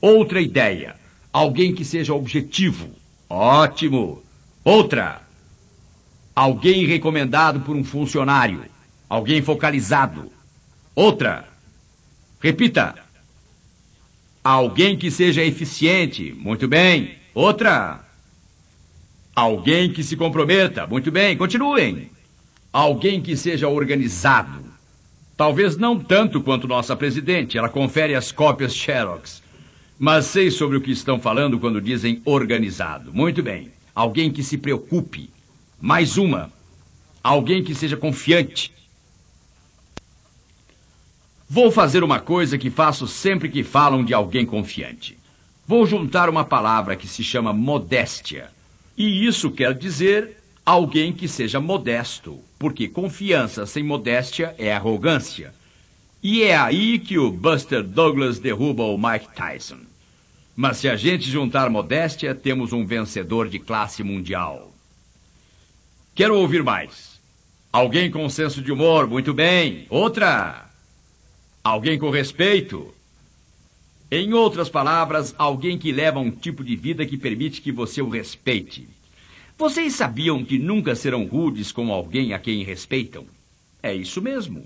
Outra 0.00 0.40
ideia: 0.40 0.96
alguém 1.30 1.74
que 1.74 1.84
seja 1.84 2.14
objetivo. 2.14 2.88
Ótimo. 3.28 4.22
Outra: 4.64 5.20
alguém 6.34 6.86
recomendado 6.86 7.60
por 7.60 7.76
um 7.76 7.84
funcionário. 7.84 8.64
Alguém 9.10 9.42
focalizado. 9.42 10.32
Outra: 10.94 11.46
repita. 12.40 12.94
Alguém 14.42 14.96
que 14.96 15.10
seja 15.10 15.44
eficiente. 15.44 16.32
Muito 16.32 16.66
bem. 16.66 17.14
Outra: 17.34 18.07
alguém 19.38 19.92
que 19.92 20.02
se 20.02 20.16
comprometa. 20.16 20.86
Muito 20.86 21.10
bem. 21.10 21.36
Continuem. 21.36 22.10
Alguém 22.72 23.20
que 23.20 23.36
seja 23.36 23.68
organizado. 23.68 24.64
Talvez 25.36 25.76
não 25.76 25.98
tanto 25.98 26.42
quanto 26.42 26.66
nossa 26.66 26.96
presidente, 26.96 27.56
ela 27.56 27.68
confere 27.68 28.16
as 28.16 28.32
cópias 28.32 28.74
Xerox. 28.74 29.40
Mas 29.96 30.26
sei 30.26 30.50
sobre 30.50 30.76
o 30.76 30.80
que 30.80 30.90
estão 30.90 31.20
falando 31.20 31.58
quando 31.58 31.80
dizem 31.80 32.20
organizado. 32.24 33.12
Muito 33.14 33.42
bem. 33.42 33.70
Alguém 33.94 34.30
que 34.32 34.42
se 34.42 34.58
preocupe. 34.58 35.30
Mais 35.80 36.16
uma. 36.16 36.52
Alguém 37.22 37.62
que 37.62 37.74
seja 37.74 37.96
confiante. 37.96 38.72
Vou 41.48 41.70
fazer 41.70 42.02
uma 42.02 42.18
coisa 42.18 42.58
que 42.58 42.70
faço 42.70 43.06
sempre 43.06 43.48
que 43.48 43.62
falam 43.62 44.04
de 44.04 44.12
alguém 44.12 44.44
confiante. 44.44 45.16
Vou 45.66 45.86
juntar 45.86 46.28
uma 46.28 46.44
palavra 46.44 46.96
que 46.96 47.06
se 47.06 47.22
chama 47.22 47.52
modéstia. 47.52 48.50
E 48.98 49.24
isso 49.24 49.52
quer 49.52 49.74
dizer 49.74 50.38
alguém 50.66 51.12
que 51.12 51.28
seja 51.28 51.60
modesto, 51.60 52.40
porque 52.58 52.88
confiança 52.88 53.64
sem 53.64 53.84
modéstia 53.84 54.56
é 54.58 54.72
arrogância. 54.72 55.54
E 56.20 56.42
é 56.42 56.56
aí 56.56 56.98
que 56.98 57.16
o 57.16 57.30
Buster 57.30 57.84
Douglas 57.84 58.40
derruba 58.40 58.82
o 58.82 58.98
Mike 58.98 59.28
Tyson. 59.36 59.78
Mas 60.56 60.78
se 60.78 60.88
a 60.88 60.96
gente 60.96 61.30
juntar 61.30 61.70
modéstia, 61.70 62.34
temos 62.34 62.72
um 62.72 62.84
vencedor 62.84 63.48
de 63.48 63.60
classe 63.60 64.02
mundial. 64.02 64.74
Quero 66.12 66.36
ouvir 66.36 66.64
mais. 66.64 67.20
Alguém 67.72 68.10
com 68.10 68.28
senso 68.28 68.60
de 68.60 68.72
humor, 68.72 69.06
muito 69.06 69.32
bem. 69.32 69.86
Outra. 69.88 70.68
Alguém 71.62 71.96
com 71.96 72.10
respeito. 72.10 72.92
Em 74.10 74.32
outras 74.32 74.70
palavras, 74.70 75.34
alguém 75.36 75.76
que 75.76 75.92
leva 75.92 76.18
um 76.18 76.30
tipo 76.30 76.64
de 76.64 76.74
vida 76.74 77.04
que 77.04 77.18
permite 77.18 77.60
que 77.60 77.70
você 77.70 78.00
o 78.00 78.08
respeite. 78.08 78.88
Vocês 79.58 79.94
sabiam 79.94 80.42
que 80.42 80.58
nunca 80.58 80.94
serão 80.94 81.26
rudes 81.26 81.70
com 81.70 81.92
alguém 81.92 82.32
a 82.32 82.38
quem 82.38 82.64
respeitam? 82.64 83.26
É 83.82 83.94
isso 83.94 84.22
mesmo. 84.22 84.64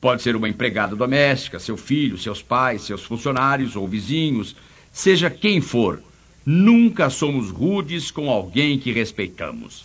Pode 0.00 0.22
ser 0.22 0.34
uma 0.34 0.48
empregada 0.48 0.96
doméstica, 0.96 1.60
seu 1.60 1.76
filho, 1.76 2.18
seus 2.18 2.42
pais, 2.42 2.82
seus 2.82 3.04
funcionários 3.04 3.76
ou 3.76 3.86
vizinhos, 3.86 4.56
seja 4.92 5.30
quem 5.30 5.60
for. 5.60 6.02
Nunca 6.44 7.10
somos 7.10 7.50
rudes 7.50 8.10
com 8.10 8.28
alguém 8.28 8.76
que 8.76 8.90
respeitamos. 8.90 9.82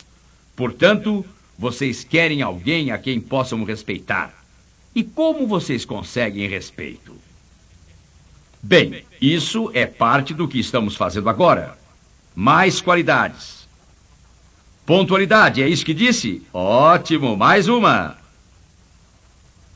Portanto, 0.55 1.23
vocês 1.59 2.03
querem 2.03 2.41
alguém 2.41 2.89
a 2.89 2.97
quem 2.97 3.19
possam 3.19 3.63
respeitar. 3.63 4.33
E 4.95 5.03
como 5.03 5.45
vocês 5.45 5.85
conseguem 5.85 6.47
respeito? 6.49 7.24
Bem, 8.67 9.03
isso 9.21 9.69
é 9.75 9.85
parte 9.85 10.33
do 10.33 10.47
que 10.47 10.57
estamos 10.57 10.95
fazendo 10.95 11.29
agora. 11.29 11.77
Mais 12.35 12.81
qualidades. 12.81 13.67
Pontualidade, 14.87 15.61
é 15.61 15.69
isso 15.69 15.85
que 15.85 15.93
disse? 15.93 16.41
Ótimo, 16.51 17.37
mais 17.37 17.67
uma. 17.67 18.17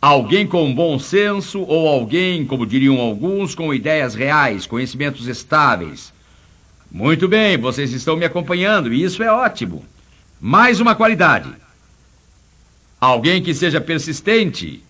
Alguém 0.01 0.47
com 0.47 0.73
bom 0.73 0.97
senso 0.97 1.61
ou 1.61 1.87
alguém, 1.87 2.43
como 2.43 2.65
diriam 2.65 2.99
alguns, 2.99 3.53
com 3.53 3.71
ideias 3.71 4.15
reais, 4.15 4.65
conhecimentos 4.65 5.27
estáveis. 5.27 6.11
Muito 6.91 7.27
bem, 7.27 7.59
vocês 7.59 7.93
estão 7.93 8.17
me 8.17 8.25
acompanhando 8.25 8.91
e 8.91 9.03
isso 9.03 9.21
é 9.21 9.31
ótimo. 9.31 9.85
Mais 10.41 10.79
uma 10.79 10.95
qualidade. 10.95 11.53
Alguém 12.99 13.43
que 13.43 13.53
seja 13.53 13.79
persistente. 13.79 14.81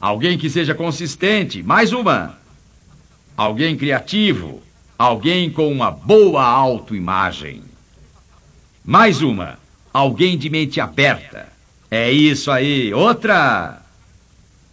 Alguém 0.00 0.38
que 0.38 0.48
seja 0.48 0.72
consistente. 0.72 1.64
Mais 1.64 1.92
uma. 1.92 2.38
Alguém 3.40 3.74
criativo. 3.74 4.60
Alguém 4.98 5.48
com 5.48 5.72
uma 5.72 5.90
boa 5.90 6.44
autoimagem. 6.44 7.62
Mais 8.84 9.22
uma. 9.22 9.58
Alguém 9.94 10.36
de 10.36 10.50
mente 10.50 10.78
aberta. 10.78 11.48
É 11.90 12.12
isso 12.12 12.50
aí. 12.50 12.92
Outra. 12.92 13.80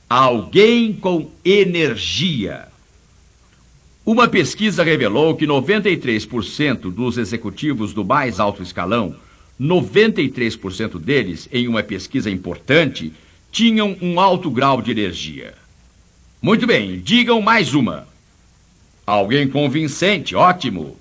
Alguém 0.09 0.91
com 0.91 1.31
energia. 1.45 2.67
Uma 4.05 4.27
pesquisa 4.27 4.83
revelou 4.83 5.33
que 5.37 5.47
93% 5.47 6.91
dos 6.91 7.17
executivos 7.17 7.93
do 7.93 8.03
mais 8.03 8.37
alto 8.37 8.61
escalão, 8.61 9.15
93% 9.57 10.99
deles, 10.99 11.47
em 11.53 11.69
uma 11.69 11.83
pesquisa 11.83 12.29
importante, 12.29 13.13
tinham 13.49 13.95
um 14.01 14.19
alto 14.19 14.51
grau 14.51 14.81
de 14.81 14.91
energia. 14.91 15.53
Muito 16.41 16.67
bem, 16.67 16.99
digam 16.99 17.41
mais 17.41 17.73
uma. 17.73 18.16
Alguém 19.07 19.47
convincente, 19.47 20.35
ótimo. 20.35 20.97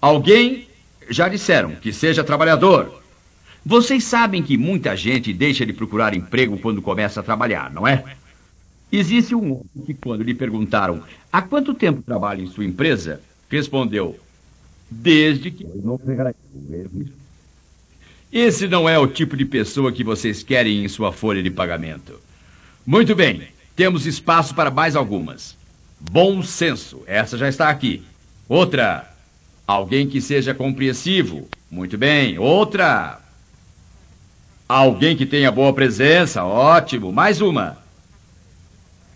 Alguém 0.00 0.66
já 1.08 1.28
disseram 1.28 1.76
que 1.76 1.92
seja 1.92 2.24
trabalhador. 2.24 3.00
Vocês 3.64 4.02
sabem 4.02 4.42
que 4.42 4.58
muita 4.58 4.96
gente 4.96 5.32
deixa 5.32 5.64
de 5.64 5.72
procurar 5.72 6.14
emprego 6.14 6.58
quando 6.58 6.82
começa 6.82 7.20
a 7.20 7.22
trabalhar, 7.22 7.72
não 7.72 7.86
é? 7.86 8.02
Existe 8.90 9.36
um 9.36 9.52
homem 9.52 9.86
que, 9.86 9.94
quando 9.94 10.24
lhe 10.24 10.34
perguntaram 10.34 11.00
há 11.32 11.40
quanto 11.40 11.74
tempo 11.74 12.02
trabalha 12.02 12.42
em 12.42 12.48
sua 12.48 12.64
empresa, 12.64 13.20
respondeu: 13.48 14.18
Desde 14.90 15.52
que. 15.52 15.64
Esse 18.32 18.66
não 18.66 18.88
é 18.88 18.98
o 18.98 19.06
tipo 19.06 19.36
de 19.36 19.44
pessoa 19.44 19.92
que 19.92 20.02
vocês 20.02 20.42
querem 20.42 20.84
em 20.84 20.88
sua 20.88 21.12
folha 21.12 21.40
de 21.40 21.50
pagamento. 21.50 22.18
Muito 22.84 23.14
bem, 23.14 23.42
temos 23.76 24.06
espaço 24.06 24.56
para 24.56 24.72
mais 24.72 24.96
algumas. 24.96 25.57
Bom 26.00 26.42
senso, 26.42 27.02
essa 27.06 27.36
já 27.36 27.48
está 27.48 27.68
aqui. 27.68 28.04
Outra, 28.48 29.08
Alguém 29.68 30.08
que 30.08 30.18
seja 30.22 30.54
compreensivo. 30.54 31.46
Muito 31.70 31.98
bem. 31.98 32.38
Outra. 32.38 33.20
Alguém 34.66 35.14
que 35.14 35.26
tenha 35.26 35.52
boa 35.52 35.74
presença. 35.74 36.42
Ótimo. 36.42 37.12
Mais 37.12 37.42
uma. 37.42 37.76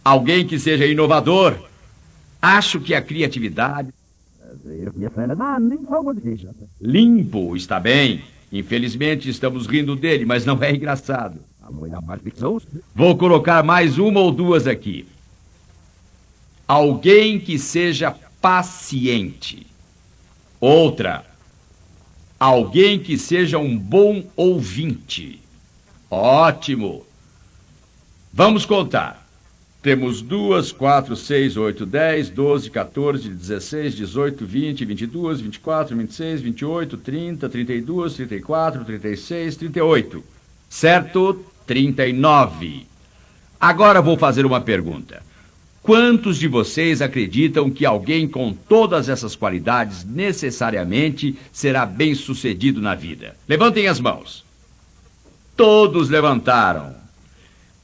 Alguém 0.04 0.46
que 0.46 0.58
seja 0.58 0.84
inovador. 0.84 1.56
Acho 2.42 2.80
que 2.80 2.94
a 2.94 3.00
criatividade. 3.00 3.88
Limpo, 6.78 7.56
está 7.56 7.80
bem. 7.80 8.22
Infelizmente 8.52 9.30
estamos 9.30 9.66
rindo 9.66 9.96
dele, 9.96 10.26
mas 10.26 10.44
não 10.44 10.62
é 10.62 10.70
engraçado. 10.70 11.40
Vou 12.94 13.16
colocar 13.16 13.62
mais 13.62 13.96
uma 13.96 14.20
ou 14.20 14.30
duas 14.30 14.66
aqui. 14.66 15.06
Alguém 16.66 17.38
que 17.38 17.58
seja 17.58 18.14
paciente. 18.40 19.66
Outra. 20.60 21.24
Alguém 22.38 22.98
que 22.98 23.16
seja 23.16 23.58
um 23.58 23.76
bom 23.78 24.24
ouvinte. 24.36 25.40
Ótimo. 26.10 27.04
Vamos 28.32 28.64
contar. 28.64 29.22
Temos 29.82 30.22
duas, 30.22 30.70
quatro, 30.70 31.16
seis, 31.16 31.56
oito, 31.56 31.84
dez, 31.84 32.30
doze, 32.30 32.70
14, 32.70 33.28
16, 33.28 33.96
18, 33.96 34.46
20, 34.46 34.84
22, 34.84 35.40
24, 35.40 35.96
26, 35.96 36.40
28, 36.40 36.96
30, 36.96 37.48
32, 37.48 38.14
34, 38.14 38.84
36, 38.84 39.56
38. 39.56 40.24
Certo? 40.70 41.44
39. 41.66 42.86
Agora 43.60 44.00
vou 44.00 44.16
fazer 44.16 44.46
uma 44.46 44.60
pergunta. 44.60 45.22
Quantos 45.82 46.38
de 46.38 46.46
vocês 46.46 47.02
acreditam 47.02 47.68
que 47.68 47.84
alguém 47.84 48.28
com 48.28 48.52
todas 48.52 49.08
essas 49.08 49.34
qualidades 49.34 50.04
necessariamente 50.04 51.36
será 51.50 51.84
bem 51.84 52.14
sucedido 52.14 52.80
na 52.80 52.94
vida? 52.94 53.34
Levantem 53.48 53.88
as 53.88 53.98
mãos. 53.98 54.44
Todos 55.56 56.08
levantaram. 56.08 56.94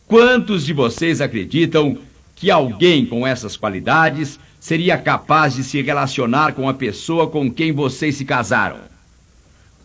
Quantos 0.06 0.64
de 0.64 0.72
vocês 0.72 1.20
acreditam 1.20 1.98
que 2.36 2.52
alguém 2.52 3.04
com 3.04 3.26
essas 3.26 3.56
qualidades 3.56 4.38
seria 4.60 4.96
capaz 4.96 5.56
de 5.56 5.64
se 5.64 5.82
relacionar 5.82 6.52
com 6.52 6.68
a 6.68 6.74
pessoa 6.74 7.26
com 7.26 7.50
quem 7.50 7.72
vocês 7.72 8.14
se 8.14 8.24
casaram? 8.24 8.78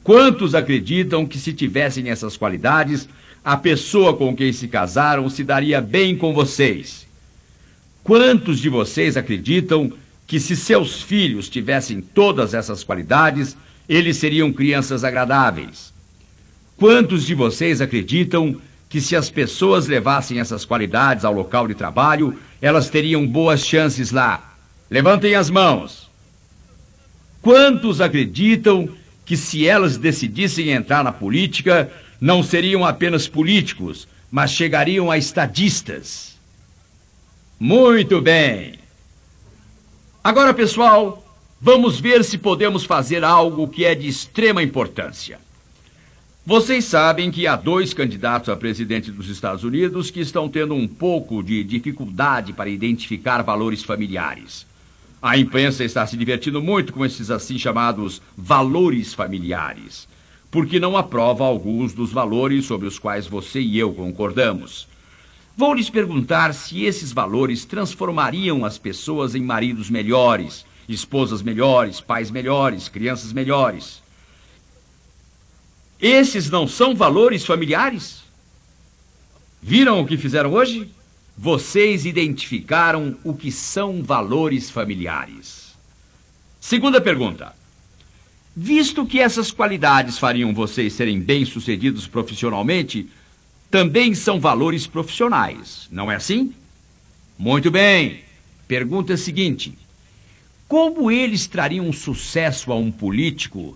Quantos 0.04 0.54
acreditam 0.54 1.26
que 1.26 1.40
se 1.40 1.52
tivessem 1.52 2.12
essas 2.12 2.38
qualidades, 2.38 3.10
a 3.44 3.58
pessoa 3.58 4.16
com 4.16 4.36
quem 4.36 4.54
se 4.54 4.68
casaram 4.68 5.28
se 5.32 5.44
daria 5.44 5.82
bem 5.82 6.16
com 6.16 6.32
vocês? 6.32 7.08
Quantos 8.04 8.60
de 8.60 8.68
vocês 8.68 9.16
acreditam 9.16 9.92
que 10.28 10.38
se 10.38 10.58
seus 10.58 11.02
filhos 11.02 11.48
tivessem 11.48 12.02
todas 12.02 12.54
essas 12.54 12.84
qualidades, 12.84 13.56
eles 13.88 14.18
seriam 14.18 14.52
crianças 14.52 15.06
agradáveis? 15.06 15.94
Quantos 16.76 17.26
de 17.26 17.34
vocês 17.34 17.80
acreditam 17.80 18.60
que 18.90 19.00
se 19.00 19.16
as 19.16 19.30
pessoas 19.30 19.88
levassem 19.88 20.40
essas 20.40 20.66
qualidades 20.66 21.24
ao 21.24 21.34
local 21.34 21.66
de 21.66 21.76
trabalho, 21.76 22.38
elas 22.62 22.90
teriam 22.90 23.26
boas 23.26 23.66
chances 23.66 24.12
lá? 24.12 24.54
Levantem 24.92 25.36
as 25.36 25.50
mãos. 25.50 26.10
Quantos 27.42 28.02
acreditam 28.02 28.90
que 29.26 29.38
se 29.38 29.66
elas 29.66 29.98
decidissem 29.98 30.72
entrar 30.72 31.06
na 31.06 31.14
política, 31.14 31.90
não 32.20 32.44
seriam 32.44 32.84
apenas 32.84 33.30
políticos, 33.30 34.10
mas 34.30 34.52
chegariam 34.52 35.10
a 35.10 35.18
estadistas? 35.18 36.33
Muito 37.66 38.20
bem. 38.20 38.74
Agora, 40.22 40.54
pessoal, 40.54 41.26
vamos 41.62 41.98
ver 41.98 42.22
se 42.26 42.38
podemos 42.38 42.84
fazer 42.84 43.24
algo 43.24 43.70
que 43.70 43.86
é 43.86 43.96
de 43.96 44.06
extrema 44.06 44.62
importância. 44.62 45.40
Vocês 46.46 46.84
sabem 46.84 47.32
que 47.32 47.48
há 47.48 47.56
dois 47.56 47.94
candidatos 47.94 48.50
a 48.50 48.58
presidente 48.58 49.10
dos 49.10 49.30
Estados 49.30 49.64
Unidos 49.64 50.12
que 50.12 50.20
estão 50.20 50.50
tendo 50.50 50.74
um 50.74 50.86
pouco 50.86 51.42
de 51.42 51.64
dificuldade 51.64 52.52
para 52.52 52.70
identificar 52.70 53.42
valores 53.44 53.82
familiares. 53.82 54.66
A 55.22 55.38
imprensa 55.38 55.86
está 55.86 56.06
se 56.06 56.18
divertindo 56.18 56.62
muito 56.62 56.92
com 56.92 57.06
esses 57.06 57.32
assim 57.32 57.58
chamados 57.58 58.22
valores 58.36 59.14
familiares, 59.14 60.06
porque 60.52 60.82
não 60.82 60.98
aprova 60.98 61.46
alguns 61.46 61.94
dos 61.94 62.12
valores 62.12 62.66
sobre 62.66 62.90
os 62.90 63.00
quais 63.00 63.26
você 63.26 63.62
e 63.62 63.80
eu 63.80 63.94
concordamos. 63.94 64.92
Vou 65.56 65.74
lhes 65.74 65.90
perguntar 65.90 66.54
se 66.54 66.84
esses 66.84 67.12
valores 67.12 67.64
transformariam 67.64 68.66
as 68.66 68.78
pessoas 68.78 69.36
em 69.36 69.42
maridos 69.42 69.90
melhores, 69.90 70.66
esposas 70.90 71.44
melhores, 71.44 72.02
pais 72.02 72.32
melhores, 72.32 72.90
crianças 72.90 73.32
melhores. 73.32 74.02
Esses 76.02 76.50
não 76.50 76.68
são 76.68 76.96
valores 76.96 77.46
familiares? 77.46 78.24
Viram 79.62 80.02
o 80.02 80.08
que 80.08 80.18
fizeram 80.18 80.52
hoje? 80.52 80.90
Vocês 81.38 82.06
identificaram 82.06 83.16
o 83.24 83.34
que 83.34 83.52
são 83.52 84.04
valores 84.04 84.70
familiares. 84.70 85.74
Segunda 86.60 87.00
pergunta. 87.00 87.56
Visto 88.56 89.06
que 89.06 89.20
essas 89.20 89.52
qualidades 89.52 90.18
fariam 90.18 90.54
vocês 90.54 90.94
serem 90.94 91.20
bem-sucedidos 91.20 92.06
profissionalmente, 92.06 93.10
também 93.74 94.14
são 94.14 94.40
valores 94.40 94.86
profissionais, 94.86 95.88
não 95.90 96.12
é 96.12 96.16
assim? 96.16 96.54
Muito 97.40 97.72
bem. 97.72 98.20
Pergunta 98.68 99.18
seguinte: 99.18 99.76
como 100.68 101.10
eles 101.10 101.48
trariam 101.48 101.92
sucesso 101.92 102.72
a 102.72 102.76
um 102.76 102.92
político? 102.92 103.76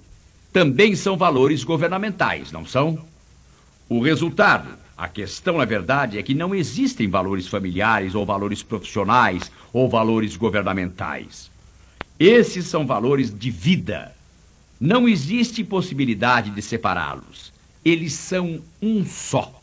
Também 0.53 0.95
são 0.95 1.17
valores 1.17 1.63
governamentais, 1.63 2.51
não 2.51 2.63
são? 2.63 3.03
O 3.89 3.99
resultado, 3.99 4.69
a 4.95 5.07
questão, 5.07 5.57
na 5.57 5.65
verdade, 5.65 6.19
é 6.19 6.21
que 6.21 6.35
não 6.35 6.53
existem 6.53 7.09
valores 7.09 7.47
familiares 7.47 8.13
ou 8.13 8.23
valores 8.23 8.61
profissionais 8.61 9.51
ou 9.73 9.89
valores 9.89 10.37
governamentais. 10.37 11.49
Esses 12.19 12.67
são 12.67 12.85
valores 12.85 13.35
de 13.35 13.49
vida. 13.49 14.15
Não 14.79 15.09
existe 15.09 15.63
possibilidade 15.63 16.51
de 16.51 16.61
separá-los. 16.61 17.51
Eles 17.83 18.13
são 18.13 18.61
um 18.79 19.03
só. 19.03 19.56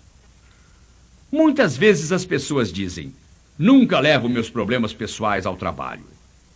Muitas 1.34 1.76
vezes 1.76 2.12
as 2.12 2.24
pessoas 2.24 2.72
dizem: 2.72 3.12
nunca 3.58 3.98
levo 3.98 4.28
meus 4.28 4.48
problemas 4.48 4.92
pessoais 4.92 5.44
ao 5.44 5.56
trabalho. 5.56 6.04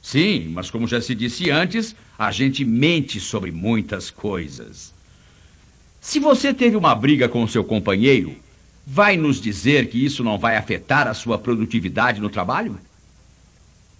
Sim, 0.01 0.53
mas 0.55 0.71
como 0.71 0.87
já 0.87 1.01
se 1.01 1.17
disse 1.17 1.51
antes, 1.51 1.97
a 2.17 2.31
gente 2.31 2.64
mente 2.64 3.19
sobre 3.19 3.51
muitas 3.51 4.09
coisas. 4.09 4.95
Se 6.01 6.21
você 6.21 6.55
teve 6.55 6.77
uma 6.77 6.95
briga 6.95 7.29
com 7.29 7.45
seu 7.49 7.64
companheiro, 7.64 8.37
vai 8.87 9.17
nos 9.17 9.41
dizer 9.41 9.88
que 9.88 10.05
isso 10.05 10.23
não 10.23 10.38
vai 10.38 10.57
afetar 10.57 11.09
a 11.09 11.12
sua 11.12 11.37
produtividade 11.37 12.21
no 12.21 12.31
trabalho? 12.31 12.79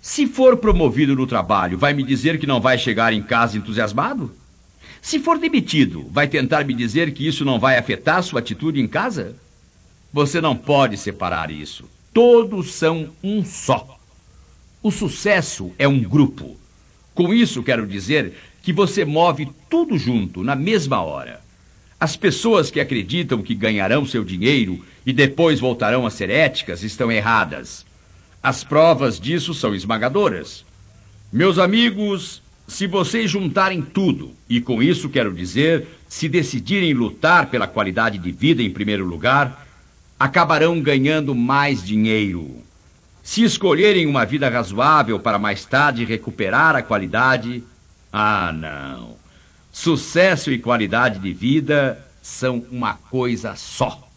Se 0.01 0.29
for 0.29 0.59
promovido 0.59 1.17
no 1.17 1.27
trabalho, 1.27 1.77
vai 1.77 1.93
me 1.93 2.05
dizer 2.05 2.39
que 2.39 2.47
não 2.47 2.61
vai 2.61 2.79
chegar 2.79 3.13
em 3.13 3.21
casa 3.21 3.59
entusiasmado? 3.59 4.31
Se 5.03 5.19
for 5.19 5.41
demitido, 5.41 6.07
vai 6.13 6.29
tentar 6.29 6.65
me 6.65 6.73
dizer 6.73 7.11
que 7.11 7.27
isso 7.27 7.45
não 7.45 7.59
vai 7.59 7.77
afetar 7.77 8.23
sua 8.23 8.39
atitude 8.39 8.81
em 8.81 8.87
casa? 8.87 9.35
Você 10.13 10.41
não 10.41 10.57
pode 10.57 10.97
separar 10.97 11.51
isso. 11.51 11.85
Todos 12.13 12.73
são 12.73 13.11
um 13.23 13.45
só. 13.45 13.99
O 14.83 14.91
sucesso 14.91 15.73
é 15.79 15.87
um 15.87 16.01
grupo. 16.01 16.57
Com 17.15 17.35
isso, 17.35 17.63
quero 17.63 17.87
dizer 17.87 18.35
que 18.63 18.73
você 18.73 19.05
move 19.05 19.49
tudo 19.69 19.99
junto, 19.99 20.43
na 20.43 20.55
mesma 20.55 21.03
hora. 21.03 21.41
As 22.01 22.17
pessoas 22.17 22.71
que 22.71 22.81
acreditam 22.81 23.43
que 23.43 23.55
ganharão 23.55 24.07
seu 24.07 24.25
dinheiro 24.25 24.85
e 25.05 25.13
depois 25.13 25.59
voltarão 25.59 26.07
a 26.07 26.11
ser 26.11 26.31
éticas 26.31 26.83
estão 26.83 27.11
erradas. 27.11 27.85
As 28.43 28.63
provas 28.63 29.19
disso 29.19 29.53
são 29.53 29.75
esmagadoras. 29.75 30.65
Meus 31.33 31.59
amigos, 31.59 32.41
se 32.69 32.87
vocês 32.87 33.31
juntarem 33.31 33.83
tudo, 33.83 34.33
e 34.49 34.61
com 34.61 34.83
isso 34.83 35.09
quero 35.09 35.35
dizer, 35.35 35.87
se 36.09 36.29
decidirem 36.29 36.95
lutar 36.95 37.51
pela 37.51 37.67
qualidade 37.67 38.17
de 38.19 38.31
vida 38.31 38.63
em 38.63 38.71
primeiro 38.71 39.05
lugar, 39.05 39.68
acabarão 40.19 40.81
ganhando 40.81 41.35
mais 41.35 41.83
dinheiro. 41.83 42.63
Se 43.23 43.45
escolherem 43.45 44.07
uma 44.07 44.25
vida 44.25 44.49
razoável 44.49 45.21
para 45.21 45.39
mais 45.39 45.65
tarde 45.65 46.05
recuperar 46.05 46.75
a 46.75 46.83
qualidade, 46.83 47.63
ah, 48.13 48.53
não. 48.53 49.17
Sucesso 49.71 50.51
e 50.51 50.59
qualidade 50.59 51.19
de 51.19 51.33
vida 51.33 52.05
são 52.23 52.65
uma 52.71 52.95
coisa 52.95 53.55
só. 53.55 54.09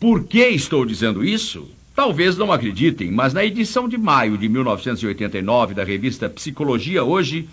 Por 0.00 0.24
que 0.24 0.48
estou 0.48 0.84
dizendo 0.84 1.24
isso? 1.24 1.70
Talvez 1.94 2.36
não 2.36 2.52
acreditem, 2.52 3.10
mas 3.10 3.34
na 3.34 3.44
edição 3.44 3.88
de 3.88 3.98
maio 3.98 4.38
de 4.38 4.48
1989 4.48 5.74
da 5.74 5.84
revista 5.84 6.30
Psicologia 6.30 7.02
Hoje, 7.02 7.48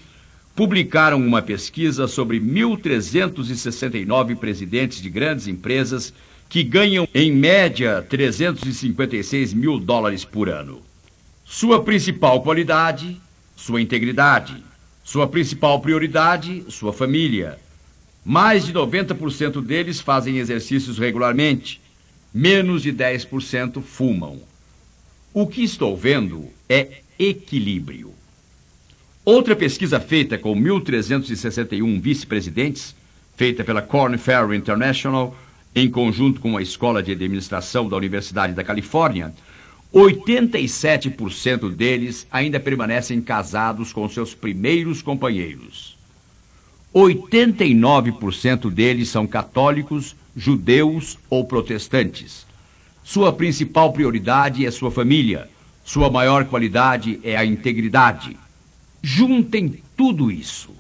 publicaram 0.56 1.18
uma 1.18 1.42
pesquisa 1.42 2.08
sobre 2.08 2.40
1.369 2.40 4.36
presidentes 4.38 5.02
de 5.02 5.10
grandes 5.10 5.48
empresas 5.48 6.14
que 6.50 6.64
ganham 6.64 7.08
em 7.14 7.32
média 7.32 8.06
356 8.08 9.54
mil 9.54 9.80
dólares 9.80 10.24
por 10.24 10.50
ano. 10.50 10.82
Sua 11.44 11.84
principal 11.84 12.42
qualidade, 12.42 13.20
sua 13.56 13.82
integridade. 13.82 14.64
Sua 15.04 15.28
principal 15.28 15.80
prioridade, 15.82 16.66
sua 16.68 16.92
família. 16.92 17.60
Mais 18.26 18.66
de 18.66 18.74
90% 18.74 19.62
deles 19.62 20.02
fazem 20.02 20.40
exercícios 20.40 20.98
regularmente. 20.98 21.80
Menos 22.34 22.82
de 22.82 22.92
10% 22.92 23.84
fumam. 23.84 24.42
O 25.32 25.46
que 25.46 25.64
estou 25.64 25.96
vendo 25.96 26.48
é 26.68 27.02
equilíbrio. 27.20 28.14
Outra 29.24 29.56
pesquisa 29.56 30.00
feita 30.00 30.40
com 30.40 30.56
1.361 30.56 32.02
vice-presidentes, 32.02 32.96
feita 33.38 33.64
pela 33.64 33.84
Corn 33.84 34.18
Ferry 34.18 34.58
International, 34.58 35.36
em 35.76 35.90
conjunto 35.90 36.40
com 36.40 36.56
a 36.56 36.62
Escola 36.62 37.04
de 37.04 37.12
Administração 37.12 37.90
da 37.90 37.98
Universidade 37.98 38.54
da 38.54 38.64
Califórnia, 38.64 39.34
87% 39.94 41.70
deles 41.70 42.26
ainda 42.32 42.60
permanecem 42.60 43.22
casados 43.22 43.92
com 43.92 44.08
seus 44.08 44.34
primeiros 44.34 45.02
companheiros. 45.02 45.96
89% 46.94 48.70
deles 48.72 49.10
são 49.10 49.28
católicos, 49.28 50.16
judeus 50.36 51.18
ou 51.30 51.46
protestantes. 51.46 52.46
Sua 53.04 53.32
principal 53.32 53.94
prioridade 53.94 54.66
é 54.66 54.72
sua 54.72 54.90
família. 54.90 55.50
Sua 55.84 56.10
maior 56.10 56.46
qualidade 56.46 57.20
é 57.24 57.38
a 57.38 57.46
integridade. 57.46 58.38
Juntem 59.02 59.82
tudo 59.96 60.32
isso. 60.32 60.75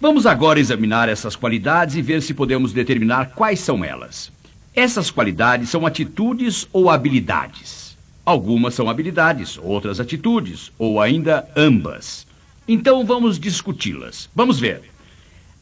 Vamos 0.00 0.26
agora 0.26 0.60
examinar 0.60 1.08
essas 1.08 1.34
qualidades 1.34 1.96
e 1.96 2.02
ver 2.02 2.22
se 2.22 2.32
podemos 2.32 2.72
determinar 2.72 3.32
quais 3.34 3.58
são 3.58 3.84
elas. 3.84 4.30
Essas 4.72 5.10
qualidades 5.10 5.70
são 5.70 5.84
atitudes 5.84 6.68
ou 6.72 6.88
habilidades. 6.88 7.96
Algumas 8.24 8.74
são 8.74 8.88
habilidades, 8.88 9.58
outras 9.60 9.98
atitudes, 9.98 10.70
ou 10.78 11.00
ainda 11.00 11.48
ambas. 11.56 12.28
Então 12.68 13.04
vamos 13.04 13.40
discuti-las. 13.40 14.30
Vamos 14.32 14.60
ver. 14.60 14.82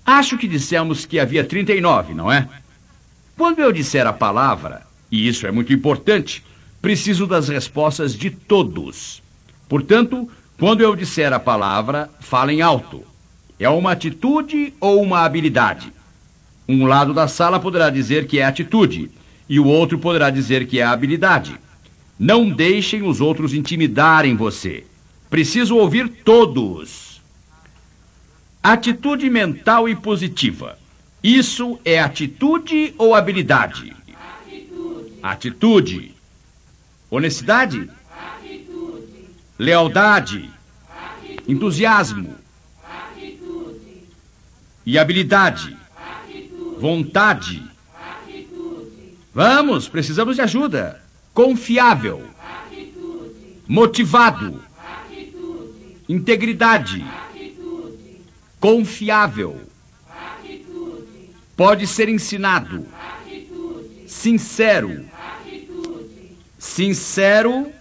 Acho 0.04 0.36
que 0.36 0.46
dissemos 0.46 1.06
que 1.06 1.18
havia 1.18 1.42
39, 1.42 2.12
não 2.12 2.30
é? 2.30 2.46
Quando 3.38 3.60
eu 3.60 3.72
disser 3.72 4.06
a 4.06 4.12
palavra, 4.12 4.86
e 5.10 5.26
isso 5.26 5.46
é 5.46 5.50
muito 5.50 5.72
importante, 5.72 6.44
preciso 6.82 7.26
das 7.26 7.48
respostas 7.48 8.14
de 8.14 8.30
todos. 8.30 9.22
Portanto, 9.66 10.28
quando 10.58 10.82
eu 10.82 10.94
disser 10.94 11.32
a 11.32 11.40
palavra, 11.40 12.10
falem 12.20 12.60
alto. 12.60 13.02
É 13.58 13.68
uma 13.68 13.92
atitude 13.92 14.74
ou 14.80 15.02
uma 15.02 15.20
habilidade? 15.20 15.92
Um 16.68 16.84
lado 16.86 17.14
da 17.14 17.26
sala 17.28 17.58
poderá 17.58 17.90
dizer 17.90 18.26
que 18.26 18.38
é 18.38 18.44
atitude 18.44 19.10
e 19.48 19.58
o 19.58 19.66
outro 19.66 19.98
poderá 19.98 20.30
dizer 20.30 20.66
que 20.66 20.80
é 20.80 20.84
habilidade. 20.84 21.58
Não 22.18 22.48
deixem 22.48 23.02
os 23.02 23.20
outros 23.20 23.54
intimidarem 23.54 24.36
você. 24.36 24.84
Preciso 25.30 25.76
ouvir 25.76 26.08
todos. 26.24 27.20
Atitude 28.62 29.30
mental 29.30 29.88
e 29.88 29.94
positiva. 29.94 30.78
Isso 31.22 31.78
é 31.84 32.00
atitude 32.00 32.94
ou 32.98 33.14
habilidade? 33.14 33.94
atitude, 34.42 35.18
Atitude. 35.22 36.14
Honestidade? 37.10 37.88
atitude, 38.38 39.28
Lealdade? 39.58 40.50
Entusiasmo? 41.48 42.34
E 44.86 44.96
habilidade? 44.96 45.76
Vontade? 46.78 47.60
Vamos, 49.34 49.88
precisamos 49.88 50.36
de 50.36 50.42
ajuda. 50.42 51.02
Confiável. 51.34 52.24
Motivado. 53.66 54.62
Integridade. 56.08 57.04
Confiável. 58.60 59.60
Pode 61.56 61.86
ser 61.88 62.08
ensinado. 62.08 62.86
Sincero. 64.06 65.04
Sincero. 66.56 67.72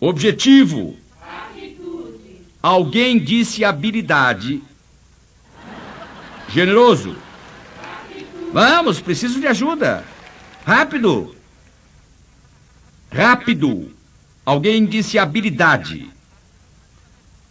Objetivo. 0.00 0.96
Alguém 2.62 3.18
disse 3.18 3.62
habilidade. 3.62 4.62
Generoso. 6.54 7.16
Vamos, 8.52 9.00
preciso 9.00 9.40
de 9.40 9.46
ajuda. 9.48 10.04
Rápido. 10.64 11.34
Rápido. 13.10 13.90
Alguém 14.46 14.86
disse 14.86 15.18
habilidade. 15.18 16.08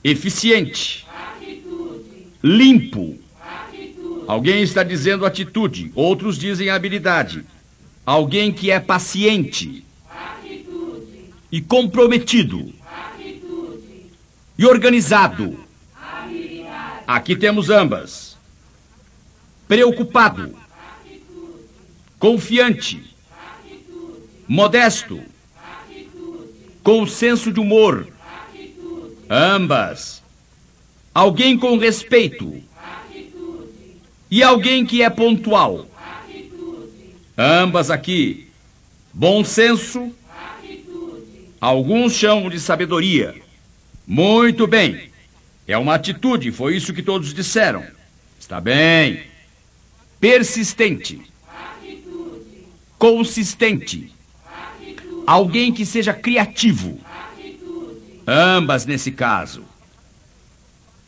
Eficiente. 0.01 1.05
atitude, 1.35 2.27
Limpo. 2.41 3.19
atitude, 3.41 4.23
Alguém 4.25 4.63
está 4.63 4.83
dizendo 4.83 5.25
atitude, 5.25 5.91
outros 5.93 6.37
dizem 6.37 6.69
habilidade. 6.69 7.43
Alguém 8.05 8.53
que 8.53 8.71
é 8.71 8.79
paciente 8.79 9.83
atitude, 10.09 11.33
e 11.51 11.59
comprometido 11.59 12.73
atitude, 13.15 14.11
e 14.57 14.65
organizado. 14.65 15.59
habilidade, 16.01 17.03
Aqui 17.05 17.35
temos 17.35 17.69
ambas. 17.69 18.32
Preocupado, 19.73 20.55
confiante, 22.19 23.03
modesto, 24.47 25.19
com 26.83 27.07
senso 27.07 27.51
de 27.51 27.59
humor. 27.59 28.07
Ambas. 29.27 30.21
Alguém 31.11 31.57
com 31.57 31.75
respeito. 31.79 32.61
E 34.29 34.43
alguém 34.43 34.85
que 34.85 35.01
é 35.01 35.09
pontual. 35.09 35.87
Ambas 37.35 37.89
aqui. 37.89 38.47
Bom 39.11 39.43
senso. 39.43 40.13
Alguns 41.59 42.13
chamam 42.13 42.47
de 42.47 42.59
sabedoria. 42.59 43.33
Muito 44.05 44.67
bem. 44.67 45.09
É 45.67 45.75
uma 45.79 45.95
atitude, 45.95 46.51
foi 46.51 46.75
isso 46.75 46.93
que 46.93 47.01
todos 47.01 47.33
disseram. 47.33 47.83
Está 48.39 48.61
bem. 48.61 49.32
Persistente. 50.23 51.21
Consistente. 52.97 54.09
Alguém 55.27 55.73
que 55.73 55.85
seja 55.85 56.13
criativo. 56.13 56.97
Ambas 58.25 58.85
nesse 58.85 59.11
caso. 59.11 59.65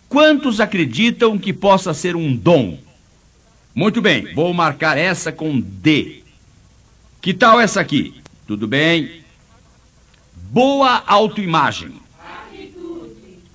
Quantos 0.10 0.60
acreditam 0.60 1.38
que 1.40 1.54
possa 1.54 1.94
ser 1.94 2.18
um 2.18 2.36
dom? 2.36 2.78
Muito 3.74 4.02
bem, 4.02 4.34
vou 4.34 4.54
marcar 4.54 4.98
essa 4.98 5.32
com 5.32 5.62
D. 5.62 6.22
Que 7.22 7.34
tal 7.34 7.62
essa 7.62 7.80
aqui? 7.80 8.22
Tudo 8.46 8.68
bem? 8.68 9.24
Boa 10.52 11.02
autoimagem. 11.08 11.94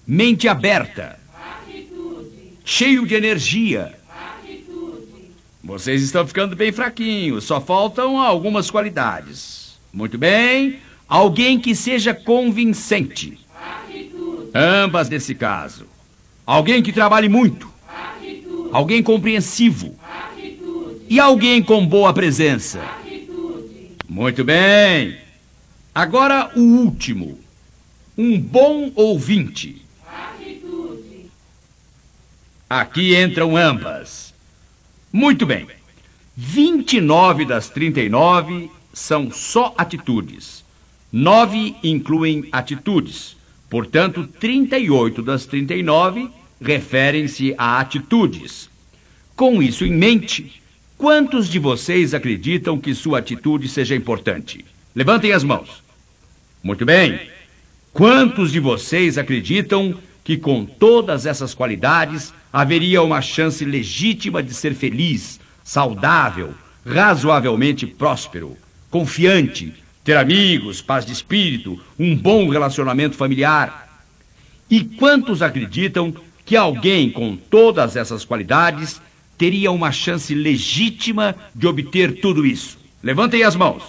Mente 0.06 0.48
aberta. 0.48 1.20
Cheio 2.64 3.06
de 3.06 3.14
energia. 3.14 3.99
Vocês 5.70 6.02
estão 6.02 6.26
ficando 6.26 6.56
bem 6.56 6.72
fraquinhos, 6.72 7.44
só 7.44 7.60
faltam 7.60 8.18
algumas 8.18 8.68
qualidades. 8.68 9.78
Muito 9.92 10.18
bem. 10.18 10.80
Alguém 11.08 11.60
que 11.60 11.76
seja 11.76 12.12
convincente. 12.12 13.38
Ambas 14.52 15.08
nesse 15.08 15.32
caso. 15.32 15.86
Alguém 16.44 16.82
que 16.82 16.92
trabalhe 16.92 17.28
muito. 17.28 17.72
Alguém 18.72 19.00
compreensivo. 19.00 19.96
E 21.08 21.20
alguém 21.20 21.62
com 21.62 21.86
boa 21.86 22.12
presença. 22.12 22.80
Muito 24.08 24.42
bem. 24.42 25.18
Agora 25.94 26.50
o 26.56 26.62
último. 26.62 27.38
Um 28.18 28.40
bom 28.40 28.90
ouvinte. 28.96 29.80
Aqui 32.68 33.14
entram 33.14 33.56
ambas. 33.56 34.29
Muito 35.12 35.44
bem. 35.44 35.66
29 36.36 37.44
das 37.44 37.68
39 37.68 38.70
são 38.92 39.30
só 39.30 39.74
atitudes. 39.76 40.64
Nove 41.12 41.74
incluem 41.82 42.48
atitudes. 42.52 43.36
Portanto, 43.68 44.26
38 44.38 45.22
das 45.22 45.46
39 45.46 46.28
referem-se 46.60 47.54
a 47.58 47.80
atitudes. 47.80 48.70
Com 49.34 49.62
isso 49.62 49.84
em 49.84 49.92
mente, 49.92 50.60
quantos 50.96 51.48
de 51.48 51.58
vocês 51.58 52.14
acreditam 52.14 52.78
que 52.78 52.94
sua 52.94 53.18
atitude 53.18 53.68
seja 53.68 53.96
importante? 53.96 54.64
Levantem 54.94 55.32
as 55.32 55.42
mãos. 55.42 55.82
Muito 56.62 56.84
bem. 56.84 57.18
Quantos 57.92 58.52
de 58.52 58.60
vocês 58.60 59.18
acreditam 59.18 59.96
que 60.22 60.36
com 60.36 60.64
todas 60.64 61.26
essas 61.26 61.54
qualidades 61.54 62.32
haveria 62.52 63.02
uma 63.02 63.20
chance 63.20 63.64
legítima 63.64 64.42
de 64.42 64.52
ser 64.54 64.74
feliz, 64.74 65.40
saudável, 65.62 66.54
razoavelmente 66.84 67.86
próspero, 67.86 68.56
confiante, 68.90 69.72
ter 70.02 70.16
amigos, 70.16 70.82
paz 70.82 71.06
de 71.06 71.12
espírito, 71.12 71.80
um 71.98 72.16
bom 72.16 72.48
relacionamento 72.48 73.16
familiar? 73.16 73.88
E 74.68 74.82
quantos 74.84 75.42
acreditam 75.42 76.14
que 76.44 76.56
alguém 76.56 77.10
com 77.10 77.36
todas 77.36 77.96
essas 77.96 78.24
qualidades 78.24 79.00
teria 79.36 79.70
uma 79.70 79.92
chance 79.92 80.34
legítima 80.34 81.34
de 81.54 81.66
obter 81.66 82.20
tudo 82.20 82.44
isso? 82.44 82.78
Levantem 83.02 83.42
as 83.42 83.56
mãos. 83.56 83.82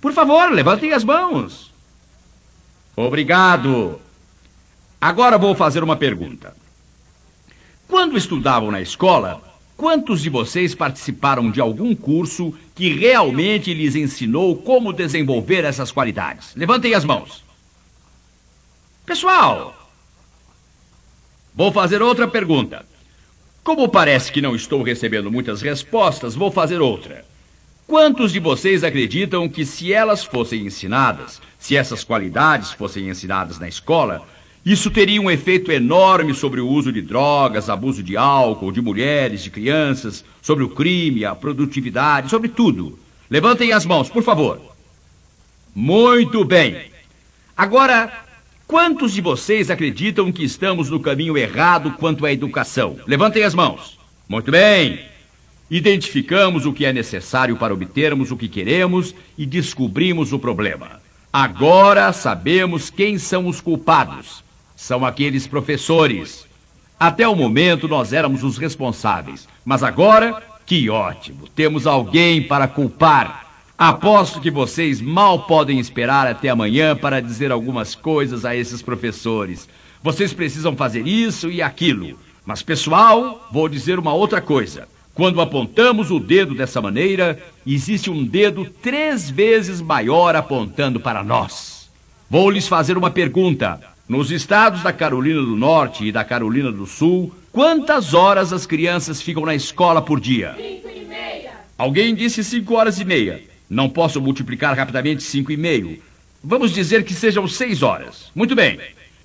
Por 0.00 0.12
favor, 0.12 0.50
levantem 0.50 0.92
as 0.92 1.04
mãos. 1.04 1.72
Obrigado. 2.96 4.00
Agora 5.00 5.38
vou 5.38 5.54
fazer 5.54 5.82
uma 5.82 5.96
pergunta. 5.96 6.61
Quando 7.92 8.16
estudavam 8.16 8.70
na 8.70 8.80
escola, 8.80 9.42
quantos 9.76 10.22
de 10.22 10.30
vocês 10.30 10.74
participaram 10.74 11.50
de 11.50 11.60
algum 11.60 11.94
curso 11.94 12.54
que 12.74 12.88
realmente 12.88 13.74
lhes 13.74 13.94
ensinou 13.94 14.56
como 14.56 14.94
desenvolver 14.94 15.62
essas 15.62 15.92
qualidades? 15.92 16.54
Levantem 16.56 16.94
as 16.94 17.04
mãos. 17.04 17.44
Pessoal, 19.04 19.76
vou 21.54 21.70
fazer 21.70 22.00
outra 22.00 22.26
pergunta. 22.26 22.86
Como 23.62 23.86
parece 23.90 24.32
que 24.32 24.40
não 24.40 24.56
estou 24.56 24.82
recebendo 24.82 25.30
muitas 25.30 25.60
respostas, 25.60 26.34
vou 26.34 26.50
fazer 26.50 26.80
outra. 26.80 27.26
Quantos 27.86 28.32
de 28.32 28.40
vocês 28.40 28.82
acreditam 28.82 29.46
que 29.50 29.66
se 29.66 29.92
elas 29.92 30.24
fossem 30.24 30.64
ensinadas, 30.64 31.42
se 31.58 31.76
essas 31.76 32.02
qualidades 32.02 32.72
fossem 32.72 33.10
ensinadas 33.10 33.58
na 33.58 33.68
escola, 33.68 34.26
isso 34.64 34.90
teria 34.90 35.20
um 35.20 35.30
efeito 35.30 35.72
enorme 35.72 36.34
sobre 36.34 36.60
o 36.60 36.68
uso 36.68 36.92
de 36.92 37.02
drogas, 37.02 37.68
abuso 37.68 38.02
de 38.02 38.16
álcool, 38.16 38.72
de 38.72 38.80
mulheres, 38.80 39.42
de 39.42 39.50
crianças, 39.50 40.24
sobre 40.40 40.62
o 40.62 40.68
crime, 40.68 41.24
a 41.24 41.34
produtividade, 41.34 42.30
sobre 42.30 42.48
tudo? 42.48 42.98
Levantem 43.30 43.72
as 43.72 43.84
mãos, 43.84 44.08
por 44.08 44.22
favor. 44.22 44.60
Muito 45.74 46.44
bem. 46.44 46.90
Agora, 47.56 48.22
Quantos 48.72 49.12
de 49.12 49.20
vocês 49.20 49.70
acreditam 49.70 50.32
que 50.32 50.42
estamos 50.42 50.88
no 50.88 50.98
caminho 50.98 51.36
errado 51.36 51.92
quanto 51.98 52.24
à 52.24 52.32
educação? 52.32 52.96
Levantem 53.06 53.44
as 53.44 53.54
mãos. 53.54 53.98
Muito 54.26 54.50
bem. 54.50 54.98
Identificamos 55.70 56.64
o 56.64 56.72
que 56.72 56.86
é 56.86 56.90
necessário 56.90 57.54
para 57.58 57.74
obtermos 57.74 58.30
o 58.30 58.36
que 58.36 58.48
queremos 58.48 59.14
e 59.36 59.44
descobrimos 59.44 60.32
o 60.32 60.38
problema. 60.38 61.02
Agora 61.30 62.14
sabemos 62.14 62.88
quem 62.88 63.18
são 63.18 63.46
os 63.46 63.60
culpados. 63.60 64.42
São 64.82 65.06
aqueles 65.06 65.46
professores. 65.46 66.44
Até 66.98 67.28
o 67.28 67.36
momento 67.36 67.86
nós 67.86 68.12
éramos 68.12 68.42
os 68.42 68.58
responsáveis, 68.58 69.46
mas 69.64 69.84
agora, 69.84 70.42
que 70.66 70.90
ótimo, 70.90 71.46
temos 71.54 71.86
alguém 71.86 72.42
para 72.42 72.66
culpar. 72.66 73.46
Aposto 73.78 74.40
que 74.40 74.50
vocês 74.50 75.00
mal 75.00 75.44
podem 75.44 75.78
esperar 75.78 76.26
até 76.26 76.48
amanhã 76.48 76.96
para 76.96 77.22
dizer 77.22 77.52
algumas 77.52 77.94
coisas 77.94 78.44
a 78.44 78.56
esses 78.56 78.82
professores. 78.82 79.68
Vocês 80.02 80.32
precisam 80.32 80.74
fazer 80.74 81.06
isso 81.06 81.48
e 81.48 81.62
aquilo. 81.62 82.18
Mas, 82.44 82.60
pessoal, 82.60 83.48
vou 83.52 83.68
dizer 83.68 84.00
uma 84.00 84.12
outra 84.12 84.40
coisa. 84.40 84.88
Quando 85.14 85.40
apontamos 85.40 86.10
o 86.10 86.18
dedo 86.18 86.56
dessa 86.56 86.82
maneira, 86.82 87.40
existe 87.64 88.10
um 88.10 88.24
dedo 88.24 88.64
três 88.82 89.30
vezes 89.30 89.80
maior 89.80 90.34
apontando 90.34 90.98
para 90.98 91.22
nós. 91.22 91.88
Vou 92.28 92.50
lhes 92.50 92.66
fazer 92.66 92.98
uma 92.98 93.12
pergunta. 93.12 93.91
Nos 94.12 94.30
estados 94.30 94.82
da 94.82 94.92
Carolina 94.92 95.40
do 95.40 95.56
Norte 95.56 96.04
e 96.04 96.12
da 96.12 96.22
Carolina 96.22 96.70
do 96.70 96.84
Sul, 96.84 97.34
quantas 97.50 98.12
horas 98.12 98.52
as 98.52 98.66
crianças 98.66 99.22
ficam 99.22 99.46
na 99.46 99.54
escola 99.54 100.02
por 100.02 100.20
dia? 100.20 100.54
Cinco 100.54 100.90
e 100.94 101.06
meia. 101.06 101.52
Alguém 101.78 102.14
disse 102.14 102.44
cinco 102.44 102.74
horas 102.74 103.00
e 103.00 103.06
meia. 103.06 103.40
Não 103.70 103.88
posso 103.88 104.20
multiplicar 104.20 104.76
rapidamente 104.76 105.22
cinco 105.22 105.50
e 105.50 105.56
meio. 105.56 105.98
Vamos 106.44 106.74
dizer 106.74 107.04
que 107.04 107.14
sejam 107.14 107.48
seis 107.48 107.82
horas. 107.82 108.30
Muito 108.34 108.54
bem. 108.54 108.78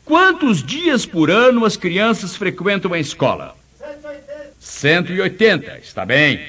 Quantos 0.05 0.63
dias 0.63 1.05
por 1.05 1.29
ano 1.29 1.65
as 1.65 1.75
crianças 1.75 2.37
frequentam 2.37 2.93
a 2.93 2.97
escola? 2.97 3.57
180. 4.57 5.79
Está 5.79 6.05
bem. 6.05 6.39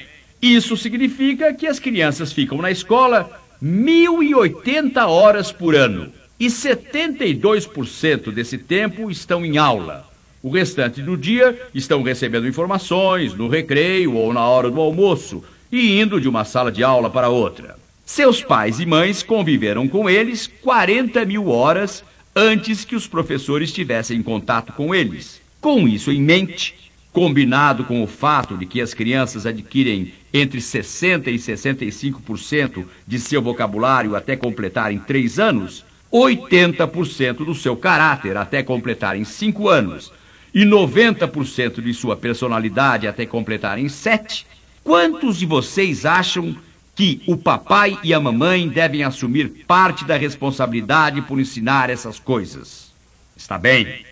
Isso 0.41 0.77
significa 0.77 1.53
que 1.53 1.67
as 1.67 1.77
crianças 1.77 2.31
ficam 2.31 2.59
na 2.59 2.71
escola 2.71 3.37
1080 3.61 5.05
horas 5.07 5.51
por 5.51 5.75
ano. 5.75 6.17
E 6.39 6.47
72% 6.47 8.31
desse 8.31 8.57
tempo 8.57 9.11
estão 9.11 9.45
em 9.45 9.57
aula. 9.57 10.07
O 10.41 10.49
restante 10.49 11.01
do 11.01 11.17
dia 11.17 11.59
estão 11.75 12.01
recebendo 12.01 12.47
informações 12.47 13.33
no 13.33 13.49
recreio 13.49 14.13
ou 14.13 14.31
na 14.31 14.47
hora 14.47 14.71
do 14.71 14.79
almoço 14.79 15.43
e 15.69 15.99
indo 15.99 16.21
de 16.21 16.29
uma 16.29 16.45
sala 16.45 16.71
de 16.71 16.81
aula 16.81 17.09
para 17.09 17.27
outra. 17.27 17.77
Seus 18.05 18.41
pais 18.41 18.79
e 18.79 18.85
mães 18.85 19.21
conviveram 19.21 19.85
com 19.85 20.09
eles 20.09 20.47
40 20.61 21.25
mil 21.25 21.49
horas 21.49 22.05
antes 22.33 22.85
que 22.85 22.95
os 22.95 23.05
professores 23.05 23.73
tivessem 23.73 24.23
contato 24.23 24.71
com 24.71 24.95
eles. 24.95 25.41
Com 25.59 25.89
isso 25.89 26.09
em 26.09 26.21
mente, 26.21 26.89
combinado 27.11 27.83
com 27.83 28.01
o 28.01 28.07
fato 28.07 28.57
de 28.57 28.65
que 28.65 28.79
as 28.79 28.93
crianças 28.93 29.45
adquirem 29.45 30.13
entre 30.33 30.61
60% 30.61 31.27
e 31.27 31.35
65% 31.35 32.85
de 33.05 33.19
seu 33.19 33.41
vocabulário 33.41 34.15
até 34.15 34.37
completarem 34.37 34.99
3 34.99 35.37
anos, 35.37 35.83
80% 36.11 37.45
do 37.45 37.53
seu 37.53 37.75
caráter 37.75 38.35
até 38.35 38.63
completarem 38.63 39.23
5 39.23 39.67
anos 39.67 40.11
e 40.53 40.65
90% 40.65 41.81
de 41.81 41.93
sua 41.93 42.15
personalidade 42.15 43.07
até 43.07 43.25
completarem 43.25 43.87
7, 43.87 44.45
quantos 44.83 45.37
de 45.37 45.45
vocês 45.45 46.05
acham 46.05 46.55
que 46.95 47.21
o 47.27 47.37
papai 47.37 47.97
e 48.03 48.13
a 48.13 48.19
mamãe 48.19 48.67
devem 48.67 49.03
assumir 49.03 49.63
parte 49.67 50.03
da 50.03 50.17
responsabilidade 50.17 51.21
por 51.21 51.39
ensinar 51.39 51.89
essas 51.89 52.19
coisas. 52.19 52.91
Está 53.37 53.57
bem. 53.57 54.03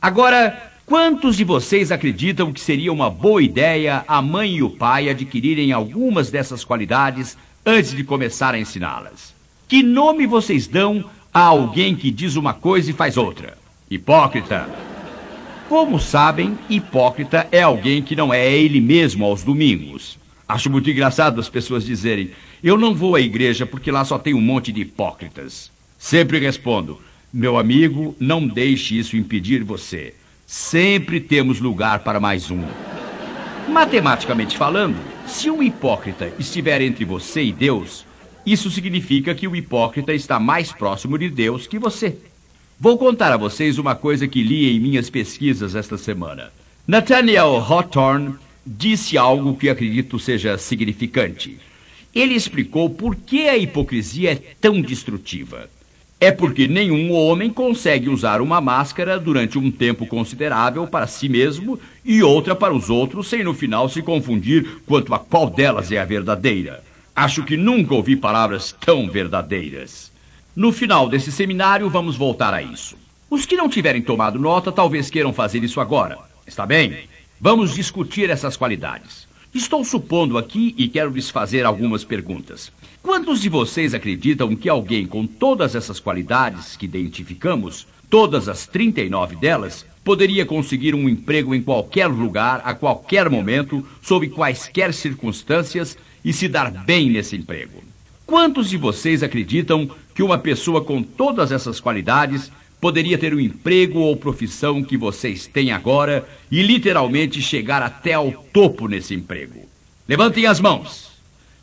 Agora, 0.00 0.72
quantos 0.84 1.36
de 1.36 1.42
vocês 1.42 1.90
acreditam 1.90 2.52
que 2.52 2.60
seria 2.60 2.92
uma 2.92 3.10
boa 3.10 3.42
ideia 3.42 4.04
a 4.06 4.22
mãe 4.22 4.56
e 4.56 4.62
o 4.62 4.70
pai 4.70 5.08
adquirirem 5.08 5.72
algumas 5.72 6.30
dessas 6.30 6.64
qualidades 6.64 7.36
antes 7.64 7.90
de 7.90 8.04
começar 8.04 8.54
a 8.54 8.60
ensiná-las? 8.60 9.34
Que 9.66 9.82
nome 9.82 10.24
vocês 10.26 10.68
dão 10.68 11.04
a 11.36 11.40
alguém 11.42 11.94
que 11.94 12.10
diz 12.10 12.34
uma 12.34 12.54
coisa 12.54 12.90
e 12.90 12.94
faz 12.94 13.18
outra? 13.18 13.58
Hipócrita. 13.90 14.66
Como 15.68 16.00
sabem, 16.00 16.58
hipócrita 16.70 17.46
é 17.52 17.60
alguém 17.60 18.00
que 18.00 18.16
não 18.16 18.32
é 18.32 18.50
ele 18.50 18.80
mesmo 18.80 19.22
aos 19.22 19.44
domingos. 19.44 20.18
Acho 20.48 20.70
muito 20.70 20.88
engraçado 20.88 21.38
as 21.38 21.50
pessoas 21.50 21.84
dizerem: 21.84 22.30
Eu 22.62 22.78
não 22.78 22.94
vou 22.94 23.16
à 23.16 23.20
igreja 23.20 23.66
porque 23.66 23.90
lá 23.90 24.02
só 24.02 24.18
tem 24.18 24.32
um 24.32 24.40
monte 24.40 24.72
de 24.72 24.80
hipócritas. 24.80 25.70
Sempre 25.98 26.38
respondo: 26.38 27.02
Meu 27.30 27.58
amigo, 27.58 28.16
não 28.18 28.48
deixe 28.48 28.98
isso 28.98 29.14
impedir 29.14 29.62
você. 29.62 30.14
Sempre 30.46 31.20
temos 31.20 31.60
lugar 31.60 31.98
para 31.98 32.18
mais 32.18 32.50
um. 32.50 32.64
Matematicamente 33.68 34.56
falando, 34.56 34.96
se 35.26 35.50
um 35.50 35.62
hipócrita 35.62 36.32
estiver 36.38 36.80
entre 36.80 37.04
você 37.04 37.42
e 37.42 37.52
Deus, 37.52 38.05
isso 38.46 38.70
significa 38.70 39.34
que 39.34 39.48
o 39.48 39.56
hipócrita 39.56 40.14
está 40.14 40.38
mais 40.38 40.70
próximo 40.70 41.18
de 41.18 41.28
Deus 41.28 41.66
que 41.66 41.80
você. 41.80 42.16
Vou 42.78 42.96
contar 42.96 43.32
a 43.32 43.36
vocês 43.36 43.76
uma 43.76 43.96
coisa 43.96 44.28
que 44.28 44.42
li 44.42 44.70
em 44.70 44.78
minhas 44.78 45.10
pesquisas 45.10 45.74
esta 45.74 45.98
semana. 45.98 46.52
Nathaniel 46.86 47.56
Hawthorne 47.56 48.34
disse 48.64 49.18
algo 49.18 49.56
que 49.56 49.68
acredito 49.68 50.18
seja 50.18 50.56
significante. 50.56 51.58
Ele 52.14 52.34
explicou 52.34 52.88
por 52.88 53.16
que 53.16 53.48
a 53.48 53.56
hipocrisia 53.56 54.32
é 54.32 54.42
tão 54.60 54.80
destrutiva. 54.80 55.68
É 56.20 56.30
porque 56.30 56.68
nenhum 56.68 57.12
homem 57.12 57.50
consegue 57.50 58.08
usar 58.08 58.40
uma 58.40 58.60
máscara 58.60 59.18
durante 59.18 59.58
um 59.58 59.70
tempo 59.70 60.06
considerável 60.06 60.86
para 60.86 61.06
si 61.06 61.28
mesmo 61.28 61.78
e 62.04 62.22
outra 62.22 62.54
para 62.54 62.72
os 62.72 62.88
outros, 62.88 63.26
sem 63.26 63.42
no 63.42 63.52
final 63.52 63.88
se 63.88 64.00
confundir 64.00 64.80
quanto 64.86 65.12
a 65.12 65.18
qual 65.18 65.50
delas 65.50 65.90
é 65.90 65.98
a 65.98 66.04
verdadeira. 66.04 66.82
Acho 67.16 67.42
que 67.44 67.56
nunca 67.56 67.94
ouvi 67.94 68.14
palavras 68.14 68.76
tão 68.78 69.08
verdadeiras. 69.08 70.12
No 70.54 70.70
final 70.70 71.08
desse 71.08 71.32
seminário, 71.32 71.88
vamos 71.88 72.14
voltar 72.14 72.52
a 72.52 72.62
isso. 72.62 72.94
Os 73.30 73.46
que 73.46 73.56
não 73.56 73.70
tiverem 73.70 74.02
tomado 74.02 74.38
nota 74.38 74.70
talvez 74.70 75.08
queiram 75.08 75.32
fazer 75.32 75.64
isso 75.64 75.80
agora. 75.80 76.18
Está 76.46 76.66
bem? 76.66 77.08
Vamos 77.40 77.74
discutir 77.74 78.28
essas 78.28 78.54
qualidades. 78.54 79.26
Estou 79.54 79.82
supondo 79.82 80.36
aqui 80.36 80.74
e 80.76 80.88
quero 80.88 81.08
lhes 81.10 81.30
fazer 81.30 81.64
algumas 81.64 82.04
perguntas. 82.04 82.70
Quantos 83.02 83.40
de 83.40 83.48
vocês 83.48 83.94
acreditam 83.94 84.54
que 84.54 84.68
alguém 84.68 85.06
com 85.06 85.26
todas 85.26 85.74
essas 85.74 85.98
qualidades 85.98 86.76
que 86.76 86.84
identificamos, 86.84 87.86
todas 88.10 88.46
as 88.46 88.66
39 88.66 89.36
delas, 89.36 89.86
poderia 90.04 90.44
conseguir 90.44 90.94
um 90.94 91.08
emprego 91.08 91.54
em 91.54 91.62
qualquer 91.62 92.08
lugar, 92.08 92.60
a 92.62 92.74
qualquer 92.74 93.30
momento, 93.30 93.82
sob 94.02 94.28
quaisquer 94.28 94.92
circunstâncias 94.92 95.96
e 96.26 96.32
se 96.32 96.48
dar 96.48 96.72
bem 96.72 97.08
nesse 97.08 97.36
emprego? 97.36 97.84
Quantos 98.26 98.68
de 98.68 98.76
vocês 98.76 99.22
acreditam 99.22 99.88
que 100.12 100.24
uma 100.24 100.36
pessoa 100.36 100.82
com 100.82 101.00
todas 101.00 101.52
essas 101.52 101.78
qualidades 101.78 102.50
poderia 102.80 103.16
ter 103.16 103.32
o 103.32 103.40
emprego 103.40 104.00
ou 104.00 104.16
profissão 104.16 104.82
que 104.82 104.96
vocês 104.96 105.46
têm 105.46 105.70
agora 105.70 106.28
e 106.50 106.62
literalmente 106.62 107.40
chegar 107.40 107.80
até 107.80 108.14
ao 108.14 108.32
topo 108.32 108.88
nesse 108.88 109.14
emprego. 109.14 109.68
Levantem 110.08 110.46
as 110.46 110.58
mãos. 110.58 111.12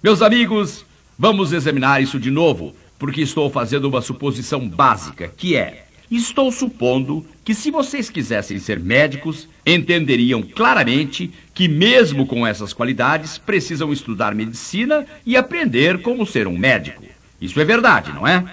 Meus 0.01 0.21
amigos, 0.21 0.85
vamos 1.19 1.51
examinar 1.51 2.01
isso 2.01 2.17
de 2.17 2.31
novo, 2.31 2.73
porque 2.97 3.19
estou 3.19 3.49
fazendo 3.49 3.89
uma 3.89 4.01
suposição 4.01 4.65
básica, 4.65 5.27
que 5.35 5.57
é: 5.57 5.87
estou 6.09 6.49
supondo 6.53 7.25
que 7.43 7.53
se 7.53 7.69
vocês 7.69 8.09
quisessem 8.09 8.57
ser 8.57 8.79
médicos, 8.79 9.47
entenderiam 9.65 10.41
claramente 10.41 11.31
que, 11.53 11.67
mesmo 11.67 12.25
com 12.25 12.47
essas 12.47 12.71
qualidades, 12.71 13.37
precisam 13.37 13.91
estudar 13.91 14.33
medicina 14.33 15.05
e 15.25 15.35
aprender 15.35 16.01
como 16.01 16.25
ser 16.25 16.47
um 16.47 16.57
médico. 16.57 17.03
Isso 17.41 17.59
é 17.59 17.65
verdade, 17.65 18.11
não 18.13 18.25
é? 18.25 18.43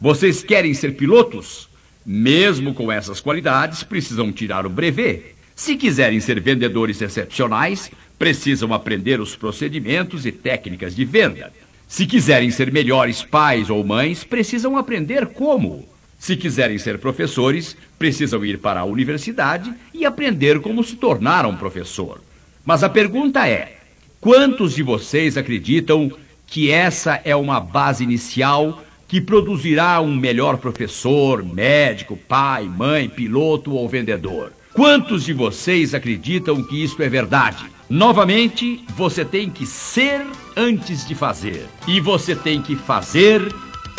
Vocês 0.00 0.42
querem 0.42 0.74
ser 0.74 0.96
pilotos? 0.96 1.68
Mesmo 2.04 2.74
com 2.74 2.90
essas 2.90 3.20
qualidades, 3.20 3.82
precisam 3.82 4.32
tirar 4.32 4.66
o 4.66 4.70
brevet. 4.70 5.36
Se 5.54 5.76
quiserem 5.76 6.18
ser 6.20 6.40
vendedores 6.40 7.00
excepcionais, 7.00 7.90
precisam 8.18 8.72
aprender 8.72 9.20
os 9.20 9.36
procedimentos 9.36 10.26
e 10.26 10.32
técnicas 10.32 10.96
de 10.96 11.04
venda. 11.04 11.52
Se 11.86 12.06
quiserem 12.06 12.50
ser 12.50 12.72
melhores 12.72 13.22
pais 13.22 13.68
ou 13.68 13.84
mães, 13.84 14.24
precisam 14.24 14.76
aprender 14.76 15.26
como. 15.26 15.86
Se 16.20 16.36
quiserem 16.36 16.76
ser 16.76 16.98
professores, 16.98 17.74
precisam 17.98 18.44
ir 18.44 18.58
para 18.58 18.80
a 18.80 18.84
universidade 18.84 19.72
e 19.94 20.04
aprender 20.04 20.60
como 20.60 20.84
se 20.84 20.96
tornar 20.96 21.46
um 21.46 21.56
professor. 21.56 22.20
Mas 22.62 22.84
a 22.84 22.90
pergunta 22.90 23.48
é: 23.48 23.78
quantos 24.20 24.74
de 24.74 24.82
vocês 24.82 25.38
acreditam 25.38 26.12
que 26.46 26.70
essa 26.70 27.18
é 27.24 27.34
uma 27.34 27.58
base 27.58 28.04
inicial 28.04 28.84
que 29.08 29.18
produzirá 29.18 29.98
um 30.02 30.14
melhor 30.14 30.58
professor, 30.58 31.42
médico, 31.42 32.18
pai, 32.28 32.64
mãe, 32.64 33.08
piloto 33.08 33.72
ou 33.72 33.88
vendedor? 33.88 34.52
Quantos 34.74 35.24
de 35.24 35.32
vocês 35.32 35.94
acreditam 35.94 36.62
que 36.62 36.84
isso 36.84 37.02
é 37.02 37.08
verdade? 37.08 37.64
Novamente, 37.88 38.84
você 38.90 39.24
tem 39.24 39.48
que 39.48 39.64
ser 39.64 40.20
antes 40.54 41.08
de 41.08 41.14
fazer. 41.14 41.66
E 41.88 41.98
você 41.98 42.36
tem 42.36 42.60
que 42.60 42.76
fazer 42.76 43.42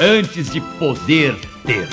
antes 0.02 0.50
de 0.50 0.60
poder 0.80 1.36
ter. 1.64 1.88